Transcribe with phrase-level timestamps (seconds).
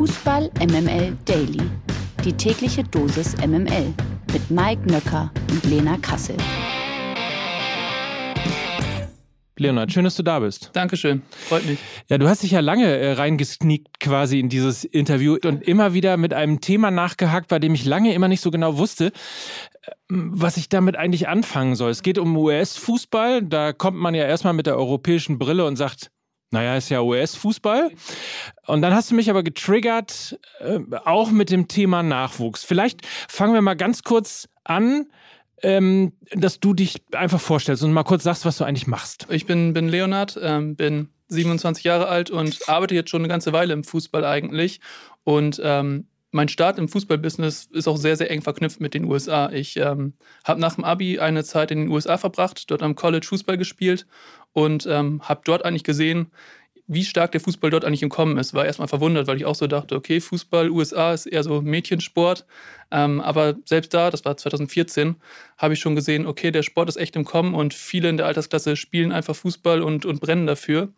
[0.00, 1.60] Fußball MML Daily.
[2.24, 3.92] Die tägliche Dosis MML
[4.32, 6.38] mit Mike Nöcker und Lena Kassel.
[9.58, 10.70] Leonard, schön, dass du da bist.
[10.72, 11.78] Dankeschön, freut mich.
[12.08, 16.16] Ja, du hast dich ja lange äh, reingesneakt quasi in dieses Interview und immer wieder
[16.16, 19.08] mit einem Thema nachgehakt, bei dem ich lange immer nicht so genau wusste,
[19.82, 21.90] äh, was ich damit eigentlich anfangen soll.
[21.90, 23.42] Es geht um US-Fußball.
[23.42, 26.10] Da kommt man ja erstmal mit der europäischen Brille und sagt,
[26.50, 27.90] naja, ist ja US-Fußball.
[28.66, 32.64] Und dann hast du mich aber getriggert, äh, auch mit dem Thema Nachwuchs.
[32.64, 35.06] Vielleicht fangen wir mal ganz kurz an
[35.62, 39.26] ähm, dass du dich einfach vorstellst und mal kurz sagst, was du eigentlich machst.
[39.30, 43.52] Ich bin, bin Leonard, ähm, bin 27 Jahre alt und arbeite jetzt schon eine ganze
[43.52, 44.80] Weile im Fußball eigentlich.
[45.24, 49.50] Und ähm, mein Start im Fußballbusiness ist auch sehr, sehr eng verknüpft mit den USA.
[49.50, 50.14] Ich ähm,
[50.44, 54.06] habe nach dem Abi eine Zeit in den USA verbracht, dort am College Fußball gespielt
[54.52, 56.30] und ähm, habe dort eigentlich gesehen,
[56.92, 58.52] wie stark der Fußball dort eigentlich im Kommen ist.
[58.52, 62.44] War erstmal verwundert, weil ich auch so dachte, okay, Fußball, USA ist eher so Mädchensport.
[62.90, 65.14] Ähm, aber selbst da, das war 2014,
[65.56, 68.26] habe ich schon gesehen, okay, der Sport ist echt im Kommen und viele in der
[68.26, 70.88] Altersklasse spielen einfach Fußball und, und brennen dafür.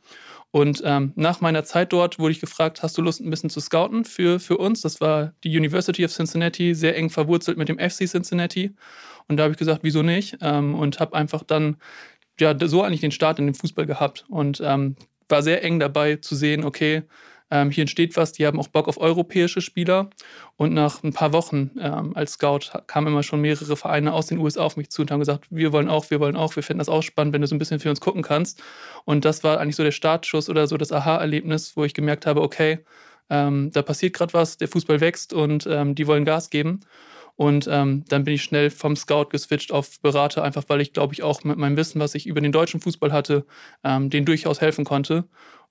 [0.50, 3.60] Und ähm, nach meiner Zeit dort wurde ich gefragt, hast du Lust, ein bisschen zu
[3.60, 4.80] scouten für, für uns?
[4.80, 8.74] Das war die University of Cincinnati, sehr eng verwurzelt mit dem FC Cincinnati.
[9.28, 10.38] Und da habe ich gesagt, wieso nicht?
[10.40, 11.76] Ähm, und habe einfach dann
[12.42, 14.24] ja, so eigentlich den Start in den Fußball gehabt.
[14.28, 14.96] Und ähm,
[15.28, 17.02] war sehr eng dabei zu sehen, okay,
[17.50, 20.10] ähm, hier entsteht was, die haben auch Bock auf europäische Spieler.
[20.56, 24.38] Und nach ein paar Wochen ähm, als Scout kamen immer schon mehrere Vereine aus den
[24.38, 26.78] USA auf mich zu und haben gesagt, wir wollen auch, wir wollen auch, wir finden
[26.78, 28.62] das auch spannend, wenn du so ein bisschen für uns gucken kannst.
[29.04, 32.40] Und das war eigentlich so der Startschuss oder so das Aha-Erlebnis, wo ich gemerkt habe,
[32.40, 32.78] okay,
[33.30, 36.80] ähm, da passiert gerade was, der Fußball wächst und ähm, die wollen Gas geben.
[37.36, 41.14] Und ähm, dann bin ich schnell vom Scout geswitcht auf Berater, einfach weil ich, glaube
[41.14, 43.46] ich, auch mit meinem Wissen, was ich über den deutschen Fußball hatte,
[43.84, 45.24] ähm, denen durchaus helfen konnte.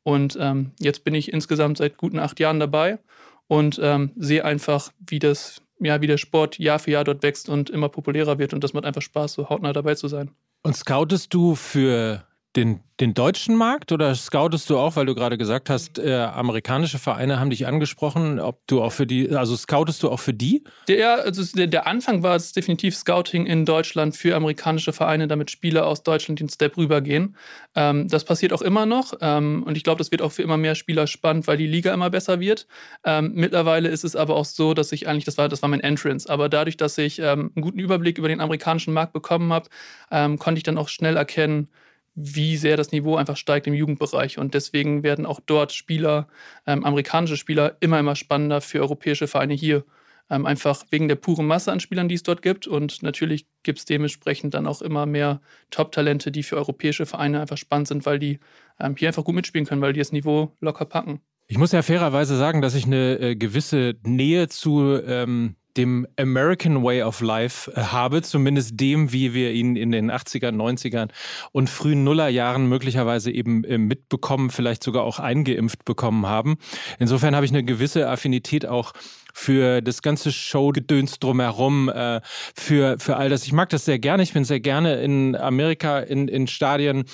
[0.03, 3.00] Und ähm, jetzt bin ich insgesamt seit guten acht Jahren dabei
[3.48, 7.50] und ähm, sehe einfach, wie das, ja, wie der Sport Jahr für Jahr dort wächst
[7.50, 8.53] und immer populärer wird.
[8.53, 10.31] Und das macht einfach Spaß, so hautnah dabei zu sein.
[10.63, 12.25] Und scoutest du für
[12.56, 17.00] den, den deutschen Markt oder scoutest du auch, weil du gerade gesagt hast, äh, amerikanische
[17.00, 20.63] Vereine haben dich angesprochen, ob du auch für die, also scoutest du auch für die?
[20.89, 25.50] Der, also der, der Anfang war es definitiv Scouting in Deutschland für amerikanische Vereine, damit
[25.50, 27.38] Spieler aus Deutschland den Step rübergehen.
[27.75, 30.57] Ähm, das passiert auch immer noch ähm, und ich glaube, das wird auch für immer
[30.57, 32.68] mehr Spieler spannend, weil die Liga immer besser wird.
[33.06, 35.79] Ähm, mittlerweile ist es aber auch so, dass ich eigentlich, das war, das war mein
[35.79, 39.69] Entrance, aber dadurch, dass ich ähm, einen guten Überblick über den amerikanischen Markt bekommen habe,
[40.12, 41.69] ähm, konnte ich dann auch schnell erkennen,
[42.16, 44.38] wie sehr das Niveau einfach steigt im Jugendbereich.
[44.38, 46.28] Und deswegen werden auch dort Spieler,
[46.68, 49.86] ähm, amerikanische Spieler, immer, immer spannender für europäische Vereine hier.
[50.30, 52.68] Ähm, einfach wegen der puren Masse an Spielern, die es dort gibt.
[52.68, 55.42] Und natürlich gibt es dementsprechend dann auch immer mehr
[55.72, 58.40] Top-Talente, die für europäische Vereine einfach spannend sind, weil die
[58.80, 61.22] ähm, hier einfach gut mitspielen können, weil die das Niveau locker packen.
[61.48, 66.84] Ich muss ja fairerweise sagen, dass ich eine äh, gewisse Nähe zu ähm, dem American
[66.84, 71.09] Way of Life äh, habe, zumindest dem, wie wir ihn in den 80ern, 90ern
[71.52, 76.58] und frühen Nullerjahren möglicherweise eben äh, mitbekommen, vielleicht sogar auch eingeimpft bekommen haben.
[77.00, 78.94] Insofern habe ich eine gewisse Affinität auch
[79.34, 82.22] für das ganze Showgedöns drumherum, äh,
[82.56, 83.46] für, für all das.
[83.46, 84.24] Ich mag das sehr gerne.
[84.24, 87.06] Ich bin sehr gerne in Amerika in, in Stadien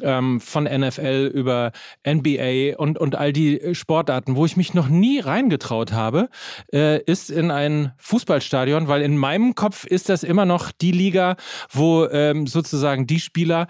[0.00, 1.72] ähm, von NFL über
[2.06, 6.28] NBA und, und all die Sportarten, wo ich mich noch nie reingetraut habe,
[6.72, 11.36] äh, ist in ein Fußballstadion, weil in meinem Kopf ist das immer noch die Liga,
[11.70, 13.66] wo ähm, sozusagen die Spieler,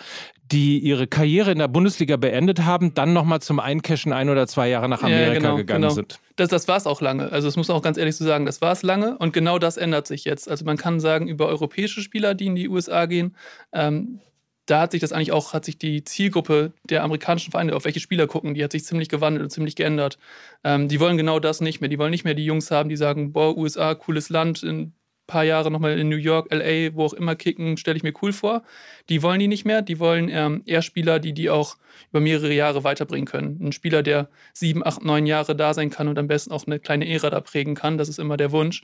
[0.53, 4.69] die ihre Karriere in der Bundesliga beendet haben, dann nochmal zum Eincashen ein oder zwei
[4.69, 5.95] Jahre nach Amerika ja, genau, gegangen genau.
[5.95, 6.21] sind.
[6.37, 7.33] Das, das war es auch lange.
[7.33, 9.59] Also das muss man auch ganz ehrlich so sagen, das war es lange und genau
[9.59, 10.49] das ändert sich jetzt.
[10.51, 13.37] Also man kann sagen, über europäische Spieler, die in die USA gehen,
[13.73, 14.21] ähm,
[14.67, 18.01] da hat sich das eigentlich auch, hat sich die Zielgruppe der amerikanischen Vereine, auf welche
[18.01, 20.19] Spieler gucken, die hat sich ziemlich gewandelt und ziemlich geändert.
[20.63, 21.89] Ähm, die wollen genau das nicht mehr.
[21.91, 24.95] Die wollen nicht mehr die Jungs haben, die sagen, boah, USA, cooles Land, in ein
[25.27, 28.33] paar Jahre nochmal in New York, LA, wo auch immer kicken, stelle ich mir cool
[28.33, 28.63] vor.
[29.11, 29.83] Die wollen die nicht mehr.
[29.83, 31.77] Die wollen ähm, eher Spieler, die die auch
[32.11, 33.59] über mehrere Jahre weiterbringen können.
[33.61, 36.79] Ein Spieler, der sieben, acht, neun Jahre da sein kann und am besten auch eine
[36.79, 37.99] kleine Ära da prägen kann.
[37.99, 38.83] Das ist immer der Wunsch.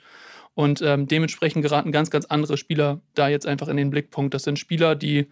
[0.54, 4.34] Und ähm, dementsprechend geraten ganz, ganz andere Spieler da jetzt einfach in den Blickpunkt.
[4.34, 5.28] Das sind Spieler, die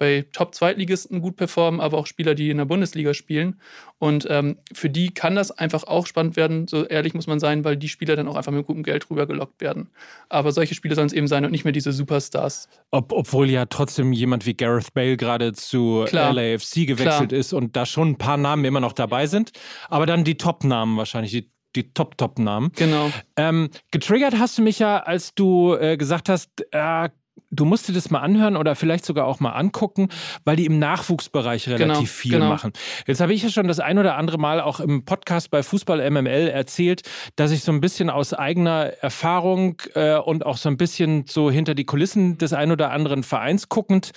[0.00, 3.60] bei Top-Zweitligisten gut performen, aber auch Spieler, die in der Bundesliga spielen.
[3.98, 7.64] Und ähm, für die kann das einfach auch spannend werden, so ehrlich muss man sein,
[7.64, 9.90] weil die Spieler dann auch einfach mit gutem Geld rübergelockt werden.
[10.30, 12.70] Aber solche Spieler sollen es eben sein und nicht mehr diese Superstars.
[12.90, 16.32] Ob, obwohl ja trotzdem jemand wie Gareth Bale gerade zu Klar.
[16.32, 17.38] LAFC gewechselt Klar.
[17.38, 19.52] ist und da schon ein paar Namen immer noch dabei sind.
[19.90, 22.72] Aber dann die Top-Namen wahrscheinlich, die die Top-Top-Namen.
[22.74, 23.10] Genau.
[23.36, 27.10] Ähm, getriggert hast du mich ja, als du äh, gesagt hast, äh,
[27.50, 30.08] du musst dir das mal anhören oder vielleicht sogar auch mal angucken,
[30.44, 32.48] weil die im Nachwuchsbereich relativ genau, viel genau.
[32.48, 32.72] machen.
[33.06, 36.10] Jetzt habe ich ja schon das ein oder andere Mal auch im Podcast bei Fußball
[36.10, 37.02] MML erzählt,
[37.36, 41.50] dass ich so ein bisschen aus eigener Erfahrung äh, und auch so ein bisschen so
[41.50, 44.12] hinter die Kulissen des ein oder anderen Vereins guckend,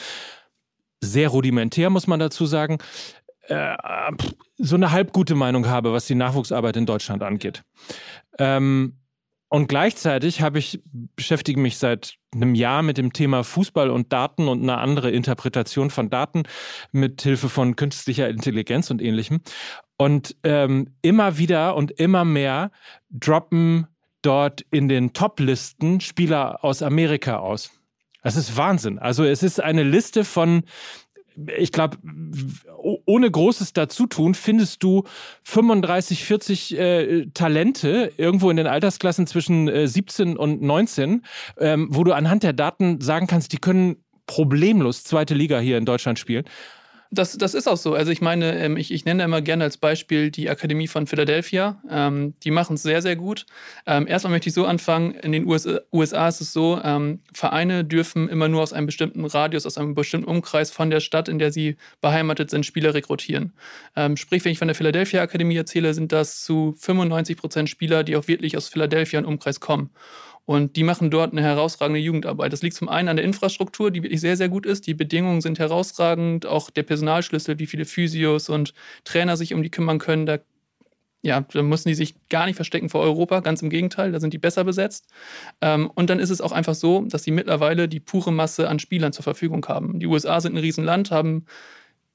[1.02, 2.78] sehr rudimentär muss man dazu sagen,
[3.48, 3.76] äh,
[4.58, 7.64] so eine halbgute Meinung habe, was die Nachwuchsarbeit in Deutschland angeht.
[8.40, 9.03] Ähm,
[9.54, 10.82] und gleichzeitig habe ich
[11.16, 15.92] beschäftige mich seit einem Jahr mit dem Thema Fußball und Daten und eine andere Interpretation
[15.92, 16.42] von Daten
[16.92, 19.42] mit Hilfe von künstlicher Intelligenz und ähnlichem.
[19.96, 22.72] Und ähm, immer wieder und immer mehr
[23.12, 23.86] droppen
[24.24, 27.70] dort in den Top-Listen Spieler aus Amerika aus.
[28.24, 28.98] Das ist Wahnsinn.
[28.98, 30.64] Also es ist eine Liste von
[31.58, 31.98] ich glaube,
[33.06, 35.04] ohne großes Dazutun findest du
[35.44, 41.24] 35, 40 äh, Talente irgendwo in den Altersklassen zwischen äh, 17 und 19,
[41.58, 45.86] ähm, wo du anhand der Daten sagen kannst, die können problemlos zweite Liga hier in
[45.86, 46.46] Deutschland spielen
[47.14, 47.94] das, das ist auch so.
[47.94, 51.82] Also ich meine, ähm, ich, ich nenne immer gerne als Beispiel die Akademie von Philadelphia.
[51.90, 53.46] Ähm, die machen es sehr, sehr gut.
[53.86, 57.86] Ähm, erstmal möchte ich so anfangen, in den USA, USA ist es so, ähm, Vereine
[57.86, 61.40] dürfen immer nur aus einem bestimmten Radius, aus einem bestimmten Umkreis von der Stadt, in
[61.40, 63.54] der sie beheimatet sind, Spieler rekrutieren.
[63.96, 68.04] Ähm, sprich, wenn ich von der Philadelphia Akademie erzähle, sind das zu 95 Prozent Spieler,
[68.04, 69.92] die auch wirklich aus Philadelphia und Umkreis kommen.
[70.46, 72.52] Und die machen dort eine herausragende Jugendarbeit.
[72.52, 74.86] Das liegt zum einen an der Infrastruktur, die wirklich sehr, sehr gut ist.
[74.88, 76.46] Die Bedingungen sind herausragend.
[76.46, 78.74] Auch der Personalschlüssel, wie viele Physios und
[79.06, 80.26] Trainer sich um die kümmern können.
[80.26, 80.40] Da,
[81.22, 83.40] ja, da müssen die sich gar nicht verstecken vor Europa.
[83.40, 85.08] Ganz im Gegenteil, da sind die besser besetzt.
[85.62, 88.80] Ähm, und dann ist es auch einfach so, dass sie mittlerweile die pure Masse an
[88.80, 90.00] Spielern zur Verfügung haben.
[90.00, 91.46] Die USA sind ein Riesenland, haben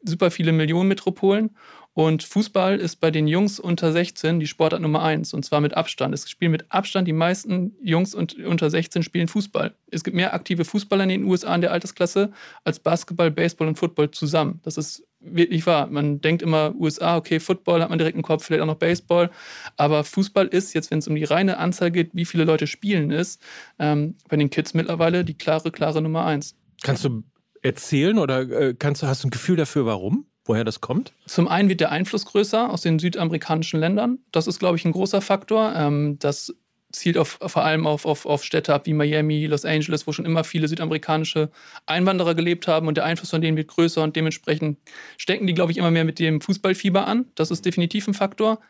[0.04, 1.56] super viele Millionenmetropolen
[1.98, 5.76] und Fußball ist bei den Jungs unter 16 die Sportart Nummer 1 und zwar mit
[5.76, 6.14] Abstand.
[6.14, 9.74] Es spielen mit Abstand die meisten Jungs unter 16 spielen Fußball.
[9.90, 12.30] Es gibt mehr aktive Fußballer in den USA in der Altersklasse
[12.62, 14.60] als Basketball, Baseball und Football zusammen.
[14.62, 15.88] Das ist wirklich wahr.
[15.88, 19.28] Man denkt immer USA, okay, Football hat man direkt im Kopf, vielleicht auch noch Baseball.
[19.76, 23.10] Aber Fußball ist jetzt, wenn es um die reine Anzahl geht, wie viele Leute spielen
[23.10, 23.42] ist,
[23.80, 26.54] ähm, bei den Kids mittlerweile die klare, klare Nummer 1.
[26.80, 27.24] Kannst du
[27.60, 30.28] erzählen oder äh, kannst du, hast du ein Gefühl dafür, warum?
[30.48, 31.12] Woher das kommt?
[31.26, 34.18] Zum einen wird der Einfluss größer aus den südamerikanischen Ländern.
[34.32, 35.74] Das ist, glaube ich, ein großer Faktor.
[35.76, 36.54] Ähm, das
[36.90, 40.24] zielt auf, vor allem auf, auf, auf Städte ab wie Miami, Los Angeles, wo schon
[40.24, 41.50] immer viele südamerikanische
[41.86, 44.78] Einwanderer gelebt haben und der Einfluss von denen wird größer und dementsprechend
[45.18, 47.26] stecken die, glaube ich, immer mehr mit dem Fußballfieber an.
[47.34, 48.60] Das ist definitiv ein Faktor.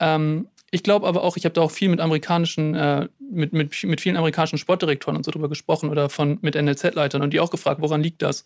[0.00, 3.84] Ähm, ich glaube aber auch, ich habe da auch viel mit amerikanischen, äh, mit, mit,
[3.84, 7.50] mit vielen amerikanischen Sportdirektoren und so drüber gesprochen oder von, mit NLZ-Leitern und die auch
[7.50, 8.44] gefragt, woran liegt das?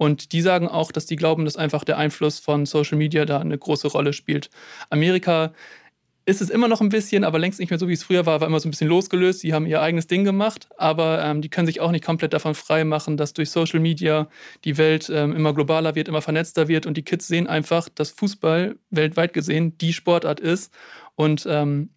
[0.00, 3.38] Und die sagen auch, dass die glauben, dass einfach der Einfluss von Social Media da
[3.38, 4.48] eine große Rolle spielt.
[4.88, 5.52] Amerika
[6.24, 8.40] ist es immer noch ein bisschen, aber längst nicht mehr so, wie es früher war,
[8.40, 9.42] war immer so ein bisschen losgelöst.
[9.42, 12.54] Die haben ihr eigenes Ding gemacht, aber ähm, die können sich auch nicht komplett davon
[12.54, 14.30] frei machen, dass durch Social Media
[14.64, 18.08] die Welt ähm, immer globaler wird, immer vernetzter wird und die Kids sehen einfach, dass
[18.08, 20.72] Fußball weltweit gesehen die Sportart ist
[21.14, 21.90] und ähm,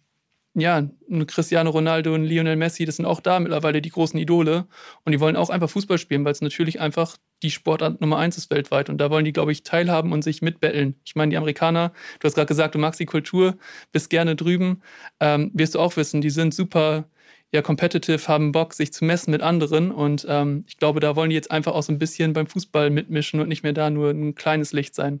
[0.54, 4.66] ja, ein Cristiano Ronaldo und Lionel Messi, das sind auch da mittlerweile die großen Idole.
[5.04, 8.38] Und die wollen auch einfach Fußball spielen, weil es natürlich einfach die Sportart Nummer eins
[8.38, 8.88] ist weltweit.
[8.88, 10.94] Und da wollen die, glaube ich, teilhaben und sich mitbetteln.
[11.04, 13.56] Ich meine, die Amerikaner, du hast gerade gesagt, du magst die Kultur,
[13.90, 14.80] bist gerne drüben.
[15.18, 17.08] Ähm, wirst du auch wissen, die sind super
[17.52, 19.90] ja, competitive, haben Bock, sich zu messen mit anderen.
[19.90, 22.90] Und ähm, ich glaube, da wollen die jetzt einfach auch so ein bisschen beim Fußball
[22.90, 25.20] mitmischen und nicht mehr da nur ein kleines Licht sein.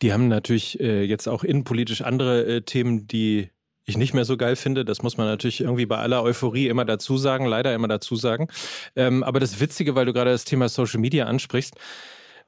[0.00, 3.50] Die haben natürlich äh, jetzt auch innenpolitisch andere äh, Themen, die
[3.90, 4.84] ich nicht mehr so geil finde.
[4.84, 8.48] Das muss man natürlich irgendwie bei aller Euphorie immer dazu sagen, leider immer dazu sagen.
[8.96, 11.74] Ähm, aber das Witzige, weil du gerade das Thema Social Media ansprichst,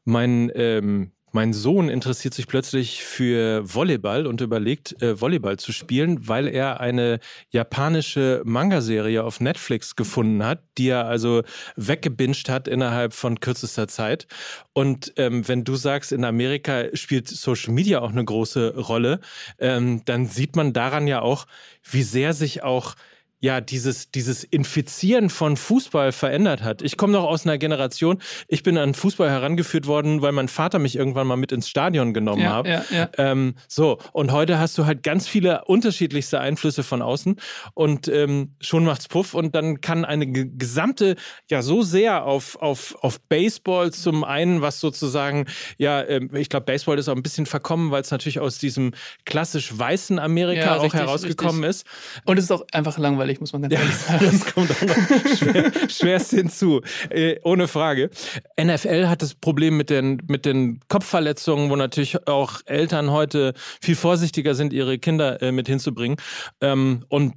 [0.05, 6.29] mein ähm, mein Sohn interessiert sich plötzlich für Volleyball und überlegt, äh, Volleyball zu spielen,
[6.29, 7.21] weil er eine
[7.51, 11.43] japanische Manga-Serie auf Netflix gefunden hat, die er also
[11.77, 14.27] weggebinged hat innerhalb von kürzester Zeit.
[14.75, 19.21] Und ähm, wenn du sagst, in Amerika spielt Social Media auch eine große Rolle,
[19.59, 21.47] ähm, dann sieht man daran ja auch,
[21.83, 22.95] wie sehr sich auch
[23.43, 26.81] ja, dieses, dieses Infizieren von Fußball verändert hat.
[26.81, 30.79] Ich komme noch aus einer Generation, ich bin an Fußball herangeführt worden, weil mein Vater
[30.79, 32.67] mich irgendwann mal mit ins Stadion genommen ja, hat.
[32.69, 33.11] Ja, ja.
[33.19, 37.35] Ähm, so, und heute hast du halt ganz viele unterschiedlichste Einflüsse von außen
[37.75, 41.17] und ähm, schon macht's Puff und dann kann eine gesamte,
[41.51, 45.47] ja, so sehr auf, auf, auf Baseball zum einen, was sozusagen,
[45.79, 48.93] ja, ähm, ich glaube, Baseball ist auch ein bisschen verkommen, weil es natürlich aus diesem
[49.25, 51.87] klassisch weißen Amerika auch richtig, herausgekommen richtig.
[51.87, 52.23] ist.
[52.25, 54.25] Und es ist auch einfach langweilig langweilig, muss man ganz ehrlich sagen.
[54.25, 58.11] Das kommt auch noch schwer, schwerst hinzu, äh, ohne Frage.
[58.61, 63.97] NFL hat das Problem mit den, mit den Kopfverletzungen, wo natürlich auch Eltern heute viel
[63.97, 66.17] vorsichtiger sind, ihre Kinder äh, mit hinzubringen.
[66.61, 67.35] Ähm, und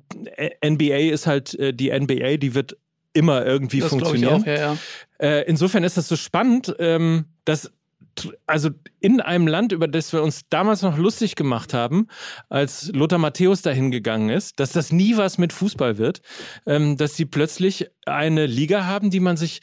[0.63, 2.77] NBA ist halt äh, die NBA, die wird
[3.13, 4.41] immer irgendwie das funktionieren.
[4.41, 4.77] Auch, ja, ja.
[5.19, 7.71] Äh, insofern ist das so spannend, ähm, dass
[8.45, 8.69] also
[8.99, 12.07] in einem Land, über das wir uns damals noch lustig gemacht haben,
[12.49, 16.21] als Lothar Matthäus dahin gegangen ist, dass das nie was mit Fußball wird,
[16.65, 19.61] ähm, dass sie plötzlich eine Liga haben, die man sich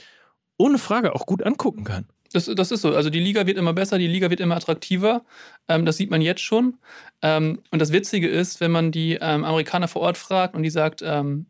[0.59, 2.07] ohne Frage auch gut angucken kann.
[2.33, 2.95] Das, das ist so.
[2.95, 5.25] Also die Liga wird immer besser, die Liga wird immer attraktiver.
[5.69, 6.79] Ähm, das sieht man jetzt schon.
[7.21, 10.71] Ähm, und das Witzige ist, wenn man die ähm, Amerikaner vor Ort fragt und die
[10.71, 11.47] sagt, ähm,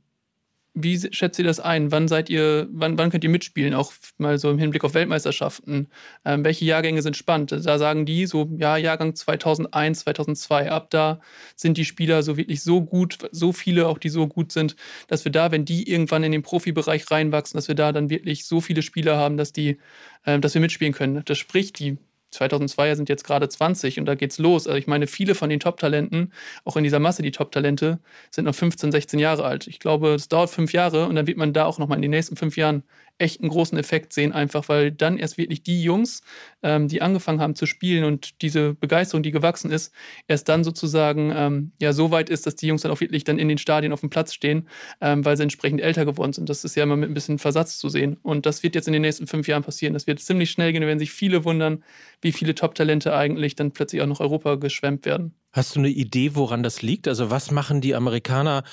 [0.75, 1.93] wie schätzt ihr das ein?
[1.93, 3.75] Wann seid ihr, wann, wann könnt ihr mitspielen?
[3.75, 5.89] Auch mal so im Hinblick auf Weltmeisterschaften.
[6.25, 7.53] Ähm, welche Jahrgänge sind spannend?
[7.53, 10.71] Da sagen die so, ja, Jahrgang 2001, 2002.
[10.71, 11.21] Ab da
[11.57, 14.77] sind die Spieler so wirklich so gut, so viele auch, die so gut sind,
[15.09, 18.47] dass wir da, wenn die irgendwann in den Profibereich reinwachsen, dass wir da dann wirklich
[18.47, 19.79] so viele Spieler haben, dass die,
[20.25, 21.23] äh, dass wir mitspielen können.
[21.27, 21.99] Das spricht die
[22.33, 24.67] 2002er sind jetzt gerade 20 und da geht's los.
[24.67, 26.33] Also ich meine, viele von den Top-Talenten,
[26.65, 27.99] auch in dieser Masse die Top-Talente,
[28.31, 29.67] sind noch 15, 16 Jahre alt.
[29.67, 32.11] Ich glaube, es dauert fünf Jahre und dann wird man da auch nochmal in den
[32.11, 32.83] nächsten fünf Jahren
[33.19, 36.23] echt einen großen Effekt sehen, einfach weil dann erst wirklich die Jungs,
[36.63, 39.93] ähm, die angefangen haben zu spielen und diese Begeisterung, die gewachsen ist,
[40.29, 43.39] erst dann sozusagen ähm, ja so weit ist, dass die Jungs dann auch wirklich dann
[43.39, 44.69] in den Stadien auf dem Platz stehen,
[45.01, 46.49] ähm, weil sie entsprechend älter geworden sind.
[46.49, 48.19] Das ist ja immer mit ein bisschen Versatz zu sehen.
[48.23, 49.95] Und das wird jetzt in den nächsten fünf Jahren passieren.
[49.95, 51.85] Das wird ziemlich schnell gehen, da werden sich viele wundern,
[52.21, 55.35] wie viele Top-Talente eigentlich dann plötzlich auch nach Europa geschwemmt werden.
[55.53, 57.07] Hast du eine Idee, woran das liegt?
[57.09, 58.65] Also was machen die Amerikaner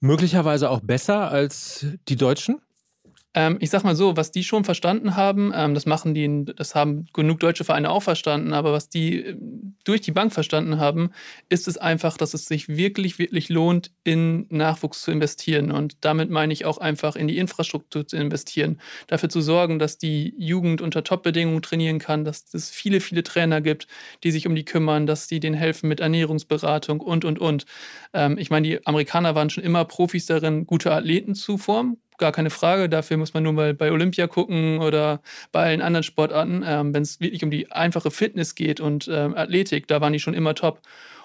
[0.00, 2.60] möglicherweise auch besser als die Deutschen?
[3.38, 6.74] Ähm, ich sag mal so, was die schon verstanden haben, ähm, das machen die, das
[6.74, 9.36] haben genug deutsche Vereine auch verstanden, aber was die äh,
[9.84, 11.10] durch die Bank verstanden haben,
[11.48, 15.70] ist es einfach, dass es sich wirklich, wirklich lohnt, in Nachwuchs zu investieren.
[15.70, 19.98] Und damit meine ich auch einfach in die Infrastruktur zu investieren, dafür zu sorgen, dass
[19.98, 23.86] die Jugend unter Top-Bedingungen trainieren kann, dass es viele, viele Trainer gibt,
[24.24, 27.66] die sich um die kümmern, dass die denen helfen mit Ernährungsberatung und, und, und.
[28.14, 32.32] Ähm, ich meine, die Amerikaner waren schon immer Profis darin, gute Athleten zu formen gar
[32.32, 32.88] keine Frage.
[32.88, 35.20] Dafür muss man nur mal bei Olympia gucken oder
[35.52, 36.64] bei allen anderen Sportarten.
[36.66, 40.20] Ähm, Wenn es wirklich um die einfache Fitness geht und ähm, Athletik, da waren die
[40.20, 40.82] schon immer top.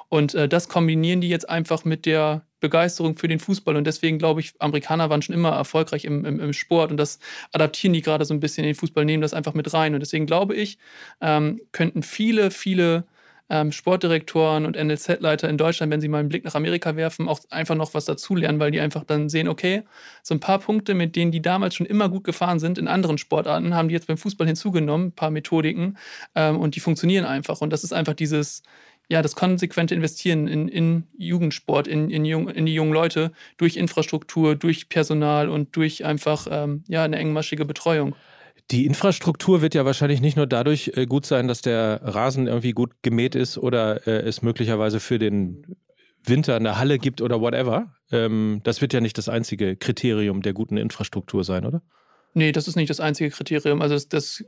[0.10, 3.76] Und äh, das kombinieren die jetzt einfach mit der Begeisterung für den Fußball.
[3.76, 6.92] Und deswegen glaube ich, Amerikaner waren schon immer erfolgreich im, im, im Sport.
[6.92, 7.20] Und das
[7.52, 9.96] adaptieren die gerade so ein bisschen in den Fußball, nehmen das einfach mit rein.
[9.96, 10.78] Und deswegen glaube ich,
[11.20, 13.06] ähm, könnten viele, viele
[13.54, 17.40] ähm, Sportdirektoren und NLZ-Leiter in Deutschland, wenn sie mal einen Blick nach Amerika werfen, auch
[17.52, 19.84] einfach noch was dazulernen, weil die einfach dann sehen, okay,
[20.24, 23.20] so ein paar Punkte, mit denen die damals schon immer gut gefahren sind in anderen
[23.20, 25.98] Sportarten, haben die jetzt beim Fußball hinzugenommen, ein paar Methodiken
[26.34, 27.62] ähm, und die funktionieren einfach.
[27.62, 28.64] Und das ist einfach dieses,
[29.08, 33.78] ja, das konsequente Investieren in, in Jugendsport, in, in, jung, in die jungen Leute durch
[33.78, 38.16] Infrastruktur, durch Personal und durch einfach ähm, ja, eine engmaschige Betreuung.
[38.72, 42.72] Die Infrastruktur wird ja wahrscheinlich nicht nur dadurch äh, gut sein, dass der Rasen irgendwie
[42.72, 45.76] gut gemäht ist oder äh, es möglicherweise für den
[46.26, 47.94] Winter eine Halle gibt oder whatever.
[48.12, 51.82] Ähm, das wird ja nicht das einzige Kriterium der guten Infrastruktur sein, oder?
[52.34, 53.82] Nee, das ist nicht das einzige Kriterium.
[53.82, 54.44] Also das, das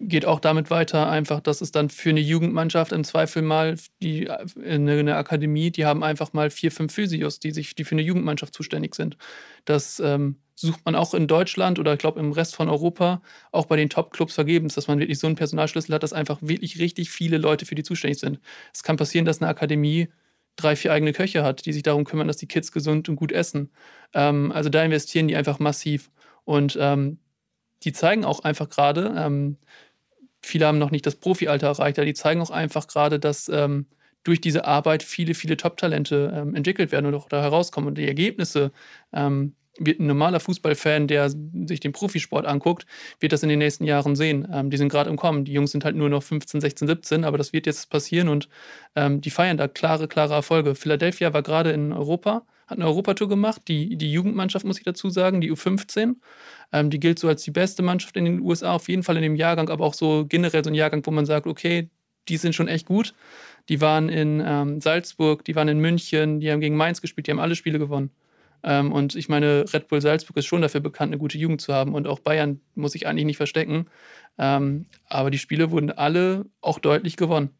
[0.00, 4.30] geht auch damit weiter, einfach, dass es dann für eine Jugendmannschaft im Zweifel mal die
[4.30, 8.02] eine, eine, Akademie, die haben einfach mal vier, fünf Physios, die sich, die für eine
[8.02, 9.18] Jugendmannschaft zuständig sind.
[9.66, 13.20] Das ähm, sucht man auch in Deutschland oder ich glaube im Rest von Europa
[13.52, 16.78] auch bei den Top-Clubs vergebens, dass man wirklich so einen Personalschlüssel hat, dass einfach wirklich
[16.78, 18.40] richtig viele Leute für die zuständig sind.
[18.72, 20.08] Es kann passieren, dass eine Akademie
[20.56, 23.32] drei, vier eigene Köche hat, die sich darum kümmern, dass die Kids gesund und gut
[23.32, 23.70] essen.
[24.14, 26.10] Ähm, also da investieren die einfach massiv.
[26.44, 27.18] Und ähm,
[27.82, 29.56] die zeigen auch einfach gerade, ähm,
[30.42, 33.86] viele haben noch nicht das Profialter erreicht, aber die zeigen auch einfach gerade, dass ähm,
[34.24, 37.88] durch diese Arbeit viele, viele Top-Talente ähm, entwickelt werden und auch da herauskommen.
[37.88, 38.70] Und die Ergebnisse
[39.12, 42.86] ähm, wird ein normaler Fußballfan, der sich den Profisport anguckt,
[43.18, 44.46] wird das in den nächsten Jahren sehen.
[44.52, 45.44] Ähm, die sind gerade im Kommen.
[45.44, 48.48] Die Jungs sind halt nur noch 15, 16, 17, aber das wird jetzt passieren und
[48.94, 50.74] ähm, die feiern da klare, klare Erfolge.
[50.74, 53.62] Philadelphia war gerade in Europa, hat eine Europatour gemacht.
[53.68, 56.16] Die, die Jugendmannschaft, muss ich dazu sagen, die U15.
[56.72, 59.22] Ähm, die gilt so als die beste Mannschaft in den USA, auf jeden Fall in
[59.22, 61.90] dem Jahrgang, aber auch so generell so ein Jahrgang, wo man sagt, okay,
[62.28, 63.14] die sind schon echt gut.
[63.68, 67.32] Die waren in ähm, Salzburg, die waren in München, die haben gegen Mainz gespielt, die
[67.32, 68.10] haben alle Spiele gewonnen.
[68.62, 71.72] Ähm, und ich meine, Red Bull Salzburg ist schon dafür bekannt, eine gute Jugend zu
[71.72, 71.94] haben.
[71.94, 73.86] Und auch Bayern muss ich eigentlich nicht verstecken.
[74.38, 77.50] Ähm, aber die Spiele wurden alle auch deutlich gewonnen.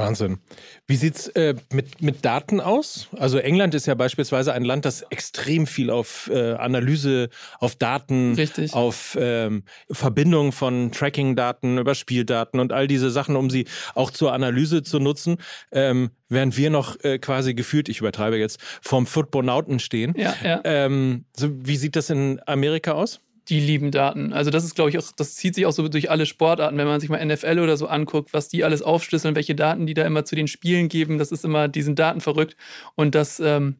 [0.00, 0.38] Wahnsinn.
[0.86, 3.08] Wie sieht es äh, mit, mit Daten aus?
[3.16, 7.28] Also England ist ja beispielsweise ein Land, das extrem viel auf äh, Analyse,
[7.58, 8.74] auf Daten, Richtig.
[8.74, 14.32] auf ähm, Verbindung von Tracking-Daten über Spieldaten und all diese Sachen, um sie auch zur
[14.32, 15.36] Analyse zu nutzen,
[15.70, 20.14] ähm, während wir noch äh, quasi gefühlt, ich übertreibe jetzt, vorm Football-Nauten stehen.
[20.16, 20.60] Ja, ja.
[20.64, 23.20] Ähm, so, wie sieht das in Amerika aus?
[23.50, 24.32] Die lieben Daten.
[24.32, 26.78] Also das ist, glaube ich, auch, das zieht sich auch so durch alle Sportarten.
[26.78, 29.94] Wenn man sich mal NFL oder so anguckt, was die alles aufschlüsseln, welche Daten die
[29.94, 32.56] da immer zu den Spielen geben, das ist immer, die sind Daten verrückt.
[32.94, 33.76] Und das ähm,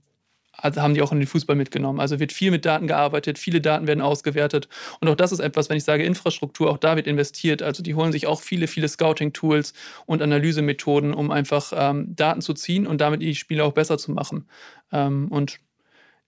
[0.62, 2.00] also haben die auch in den Fußball mitgenommen.
[2.00, 4.68] Also wird viel mit Daten gearbeitet, viele Daten werden ausgewertet.
[5.00, 7.62] Und auch das ist etwas, wenn ich sage Infrastruktur, auch da wird investiert.
[7.62, 9.72] Also die holen sich auch viele, viele Scouting-Tools
[10.06, 14.12] und Analysemethoden, um einfach ähm, Daten zu ziehen und damit die Spiele auch besser zu
[14.12, 14.48] machen.
[14.92, 15.60] Ähm, und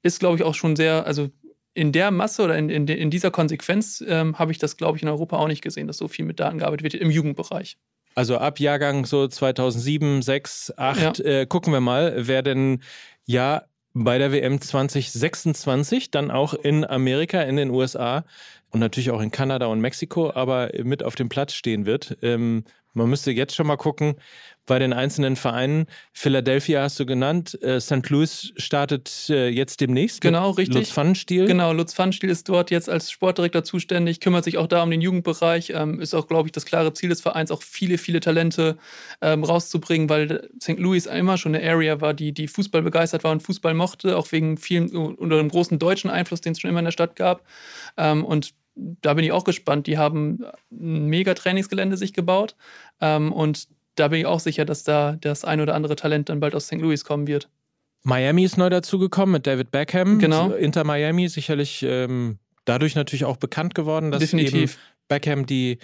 [0.02, 1.30] ist, glaube ich, auch schon sehr, also
[1.74, 5.02] in der Masse oder in, in, in dieser Konsequenz ähm, habe ich das, glaube ich,
[5.02, 7.76] in Europa auch nicht gesehen, dass so viel mit Daten gearbeitet wird im Jugendbereich.
[8.14, 11.24] Also ab Jahrgang so 2007, 6, 8, ja.
[11.24, 12.82] äh, gucken wir mal, wer denn
[13.24, 13.62] ja
[13.94, 18.24] bei der WM 2026 dann auch in Amerika, in den USA
[18.70, 22.16] und natürlich auch in Kanada und Mexiko, aber mit auf dem Platz stehen wird.
[22.22, 22.64] Ähm,
[22.94, 24.16] man müsste jetzt schon mal gucken,
[24.66, 25.86] bei den einzelnen Vereinen.
[26.12, 27.60] Philadelphia hast du genannt.
[27.62, 28.08] Äh, St.
[28.10, 30.20] Louis startet äh, jetzt demnächst.
[30.20, 30.76] Genau, richtig.
[30.76, 31.46] Lutz Pfannenstiel.
[31.46, 35.00] Genau, Lutz Pfannenstiel ist dort jetzt als Sportdirektor zuständig, kümmert sich auch da um den
[35.00, 35.72] Jugendbereich.
[35.74, 38.76] Ähm, ist auch, glaube ich, das klare Ziel des Vereins, auch viele, viele Talente
[39.20, 40.78] ähm, rauszubringen, weil St.
[40.78, 44.30] Louis immer schon eine Area war, die, die Fußball begeistert war und Fußball mochte, auch
[44.30, 47.44] wegen vielen, unter dem großen deutschen Einfluss, den es schon immer in der Stadt gab.
[47.96, 49.86] Ähm, und da bin ich auch gespannt.
[49.86, 52.56] Die haben ein mega Trainingsgelände sich gebaut
[53.00, 56.40] ähm, und da bin ich auch sicher, dass da das ein oder andere Talent dann
[56.40, 56.74] bald aus St.
[56.80, 57.48] Louis kommen wird.
[58.04, 60.18] Miami ist neu dazugekommen mit David Beckham.
[60.18, 60.50] Genau.
[60.50, 64.72] Inter Miami sicherlich ähm, dadurch natürlich auch bekannt geworden, dass Definitiv.
[64.74, 65.78] eben Beckham die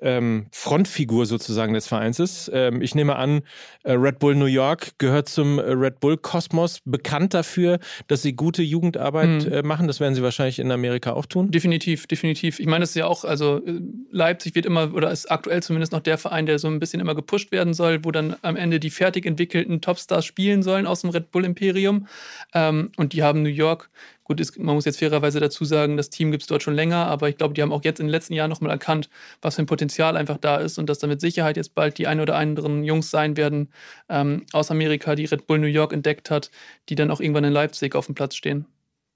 [0.00, 2.50] ähm, Frontfigur sozusagen des Vereins ist.
[2.52, 3.42] Ähm, ich nehme an,
[3.82, 8.34] äh, Red Bull New York gehört zum äh, Red Bull Kosmos, bekannt dafür, dass sie
[8.34, 9.52] gute Jugendarbeit mhm.
[9.52, 9.86] äh, machen.
[9.86, 11.50] Das werden sie wahrscheinlich in Amerika auch tun.
[11.50, 12.60] Definitiv, definitiv.
[12.60, 15.92] Ich meine, das ist ja auch, also äh, Leipzig wird immer, oder ist aktuell zumindest
[15.92, 18.80] noch der Verein, der so ein bisschen immer gepusht werden soll, wo dann am Ende
[18.80, 22.06] die fertig entwickelten Topstars spielen sollen aus dem Red Bull Imperium.
[22.54, 23.90] Ähm, und die haben New York
[24.24, 27.06] Gut, ist, man muss jetzt fairerweise dazu sagen, das Team gibt es dort schon länger,
[27.06, 29.10] aber ich glaube, die haben auch jetzt in den letzten Jahren nochmal erkannt,
[29.42, 29.83] was für ein Potenzial
[30.16, 33.10] einfach da ist und dass da mit Sicherheit jetzt bald die ein oder anderen Jungs
[33.10, 33.72] sein werden
[34.08, 36.50] ähm, aus Amerika, die Red Bull New York entdeckt hat,
[36.88, 38.66] die dann auch irgendwann in Leipzig auf dem Platz stehen.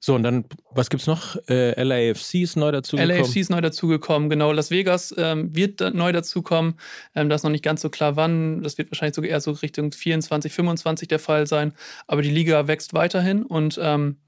[0.00, 1.36] So, und dann, was gibt's noch?
[1.48, 3.16] Äh, LAFC ist neu dazugekommen.
[3.16, 4.52] LAFC ist neu dazugekommen, genau.
[4.52, 6.78] Las Vegas ähm, wird da neu dazukommen.
[7.16, 8.62] Ähm, das ist noch nicht ganz so klar, wann.
[8.62, 11.72] Das wird wahrscheinlich sogar eher so Richtung 24, 25 der Fall sein.
[12.06, 14.18] Aber die Liga wächst weiterhin und ähm,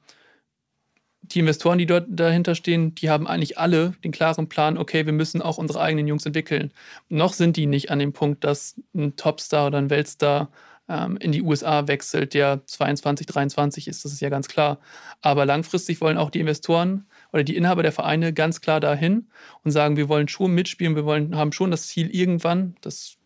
[1.23, 5.13] die Investoren, die dort dahinter stehen, die haben eigentlich alle den klaren Plan, okay, wir
[5.13, 6.73] müssen auch unsere eigenen Jungs entwickeln.
[7.09, 10.50] Noch sind die nicht an dem Punkt, dass ein Topstar oder ein Weltstar
[10.89, 14.78] ähm, in die USA wechselt, der 22, 23 ist, das ist ja ganz klar.
[15.21, 19.28] Aber langfristig wollen auch die Investoren oder die Inhaber der Vereine ganz klar dahin
[19.63, 23.20] und sagen, wir wollen schon mitspielen, wir wollen, haben schon das Ziel irgendwann, das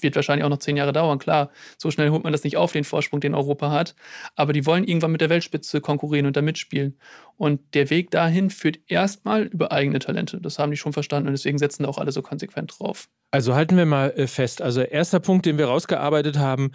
[0.00, 1.18] wird wahrscheinlich auch noch zehn Jahre dauern.
[1.18, 3.94] Klar, so schnell holt man das nicht auf, den Vorsprung, den Europa hat.
[4.36, 6.98] Aber die wollen irgendwann mit der Weltspitze konkurrieren und da mitspielen.
[7.36, 10.40] Und der Weg dahin führt erstmal über eigene Talente.
[10.40, 13.08] Das haben die schon verstanden und deswegen setzen da auch alle so konsequent drauf.
[13.30, 14.62] Also halten wir mal äh, fest.
[14.62, 16.72] Also erster Punkt, den wir rausgearbeitet haben,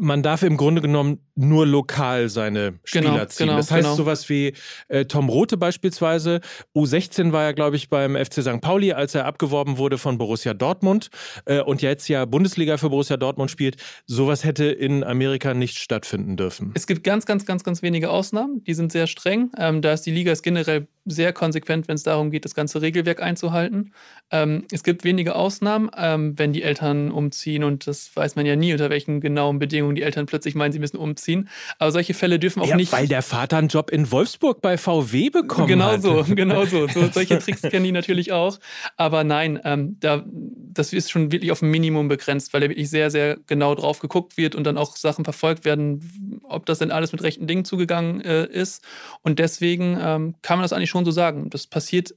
[0.00, 3.46] man darf im Grunde genommen nur lokal seine Spieler genau, ziehen.
[3.46, 3.94] Genau, das heißt, genau.
[3.94, 4.54] sowas wie
[4.88, 6.40] äh, Tom Rote beispielsweise,
[6.74, 8.60] U16 war ja, glaube ich, beim FC St.
[8.60, 11.10] Pauli, als er abgeworben wurde von Borussia Dortmund
[11.44, 13.76] äh, und jetzt ja Bundesliga für Borussia Dortmund spielt.
[14.06, 16.72] Sowas hätte in Amerika nicht stattfinden dürfen.
[16.74, 18.64] Es gibt ganz, ganz, ganz, ganz wenige Ausnahmen.
[18.64, 19.50] Die sind sehr streng.
[19.56, 22.82] Ähm, da ist die Liga ist generell sehr konsequent, wenn es darum geht, das ganze
[22.82, 23.92] Regelwerk einzuhalten.
[24.32, 28.56] Ähm, es gibt wenige Ausnahmen, ähm, wenn die Eltern umziehen und das weiß man ja
[28.56, 31.48] nie, unter welchen genauen Bedingungen die Eltern plötzlich meinen, sie müssen umziehen.
[31.78, 32.92] Aber solche Fälle dürfen auch ja, nicht.
[32.92, 36.02] Weil der Vater einen Job in Wolfsburg bei VW bekommen genau hat.
[36.02, 36.88] So, genau so.
[36.88, 38.58] so solche Tricks kennen die natürlich auch.
[38.96, 42.90] Aber nein, ähm, da, das ist schon wirklich auf ein Minimum begrenzt, weil da wirklich
[42.90, 46.90] sehr, sehr genau drauf geguckt wird und dann auch Sachen verfolgt werden, ob das denn
[46.90, 48.84] alles mit rechten Dingen zugegangen äh, ist.
[49.22, 51.50] Und deswegen ähm, kann man das eigentlich schon so sagen.
[51.50, 52.14] Das passiert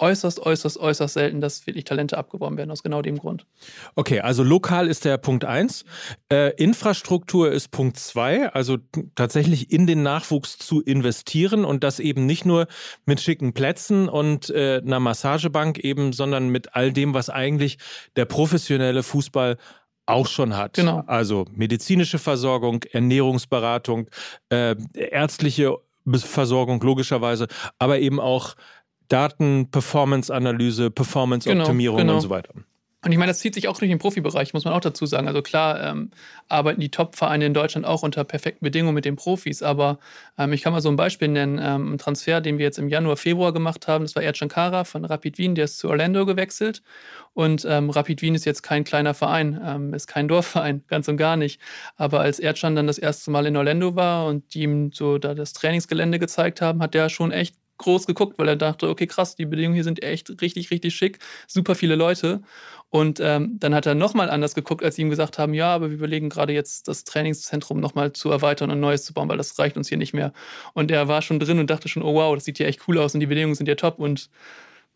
[0.00, 3.46] äußerst, äußerst, äußerst selten, dass wirklich Talente abgeworben werden, aus genau dem Grund.
[3.94, 5.84] Okay, also lokal ist der Punkt 1.
[6.30, 8.78] Äh, Infrastruktur ist Punkt 2, also
[9.14, 12.66] tatsächlich in den Nachwuchs zu investieren und das eben nicht nur
[13.04, 17.78] mit schicken Plätzen und äh, einer Massagebank eben, sondern mit all dem, was eigentlich
[18.16, 19.56] der professionelle Fußball
[20.06, 20.74] auch schon hat.
[20.74, 21.04] Genau.
[21.06, 24.08] Also medizinische Versorgung, Ernährungsberatung,
[24.48, 25.76] äh, ärztliche
[26.18, 27.46] Versorgung logischerweise,
[27.78, 28.54] aber eben auch
[29.10, 32.14] Daten, Performance-Analyse, Performance-Optimierung genau, genau.
[32.16, 32.54] und so weiter.
[33.02, 35.26] Und ich meine, das zieht sich auch durch den Profibereich, muss man auch dazu sagen.
[35.26, 36.10] Also klar ähm,
[36.48, 39.98] arbeiten die Top-Vereine in Deutschland auch unter perfekten Bedingungen mit den Profis, aber
[40.36, 41.58] ähm, ich kann mal so ein Beispiel nennen.
[41.62, 44.84] Ähm, ein Transfer, den wir jetzt im Januar, Februar gemacht haben, das war Erdschan Kara
[44.84, 46.82] von Rapid Wien, der ist zu Orlando gewechselt.
[47.32, 51.16] Und ähm, Rapid Wien ist jetzt kein kleiner Verein, ähm, ist kein Dorfverein, ganz und
[51.16, 51.58] gar nicht.
[51.96, 55.32] Aber als Erdschan dann das erste Mal in Orlando war und die ihm so da
[55.34, 59.34] das Trainingsgelände gezeigt haben, hat der schon echt groß geguckt, weil er dachte, okay, krass,
[59.34, 62.42] die Bedingungen hier sind echt richtig, richtig schick, super viele Leute.
[62.90, 65.90] Und ähm, dann hat er nochmal anders geguckt, als sie ihm gesagt haben, ja, aber
[65.90, 69.58] wir überlegen gerade jetzt das Trainingszentrum nochmal zu erweitern und Neues zu bauen, weil das
[69.58, 70.32] reicht uns hier nicht mehr.
[70.74, 72.98] Und er war schon drin und dachte schon, oh wow, das sieht hier echt cool
[72.98, 73.98] aus und die Bedingungen sind ja top.
[73.98, 74.28] Und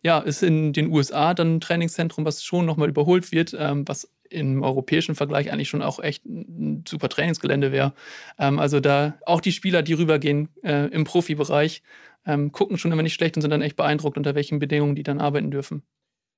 [0.03, 4.11] ja, ist in den USA dann ein Trainingszentrum, was schon nochmal überholt wird, ähm, was
[4.29, 7.95] im europäischen Vergleich eigentlich schon auch echt ein super Trainingsgelände wäre.
[8.39, 11.83] Ähm, also da auch die Spieler, die rübergehen äh, im Profibereich,
[12.27, 15.03] ähm, gucken schon immer nicht schlecht und sind dann echt beeindruckt, unter welchen Bedingungen die
[15.03, 15.83] dann arbeiten dürfen.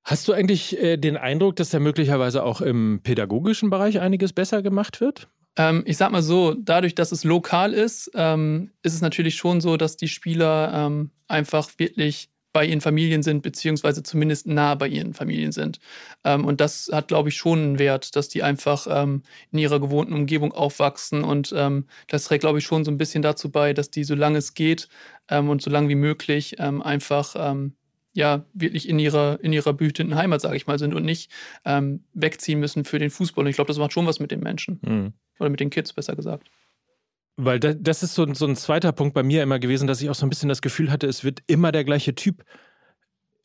[0.05, 4.63] Hast du eigentlich äh, den Eindruck, dass da möglicherweise auch im pädagogischen Bereich einiges besser
[4.63, 5.29] gemacht wird?
[5.57, 9.61] Ähm, ich sag mal so, dadurch, dass es lokal ist, ähm, ist es natürlich schon
[9.61, 14.89] so, dass die Spieler ähm, einfach wirklich bei ihren Familien sind, beziehungsweise zumindest nah bei
[14.89, 15.79] ihren Familien sind.
[16.25, 19.79] Ähm, und das hat, glaube ich, schon einen Wert, dass die einfach ähm, in ihrer
[19.79, 21.23] gewohnten Umgebung aufwachsen.
[21.23, 24.39] Und ähm, das trägt, glaube ich, schon so ein bisschen dazu bei, dass die, solange
[24.39, 24.89] es geht
[25.29, 27.75] ähm, und so lange wie möglich, ähm, einfach ähm,
[28.15, 31.31] ja wirklich in ihrer, in ihrer behüteten Heimat, sage ich mal, sind und nicht
[32.15, 33.45] wegziehen müssen für den Fußball.
[33.45, 34.81] Und ich glaube, das macht schon was mit den Menschen.
[34.81, 35.13] Mhm.
[35.39, 36.49] Oder mit den Kids, besser gesagt.
[37.37, 40.15] Weil das ist so, so ein zweiter Punkt bei mir immer gewesen, dass ich auch
[40.15, 42.45] so ein bisschen das Gefühl hatte, es wird immer der gleiche Typ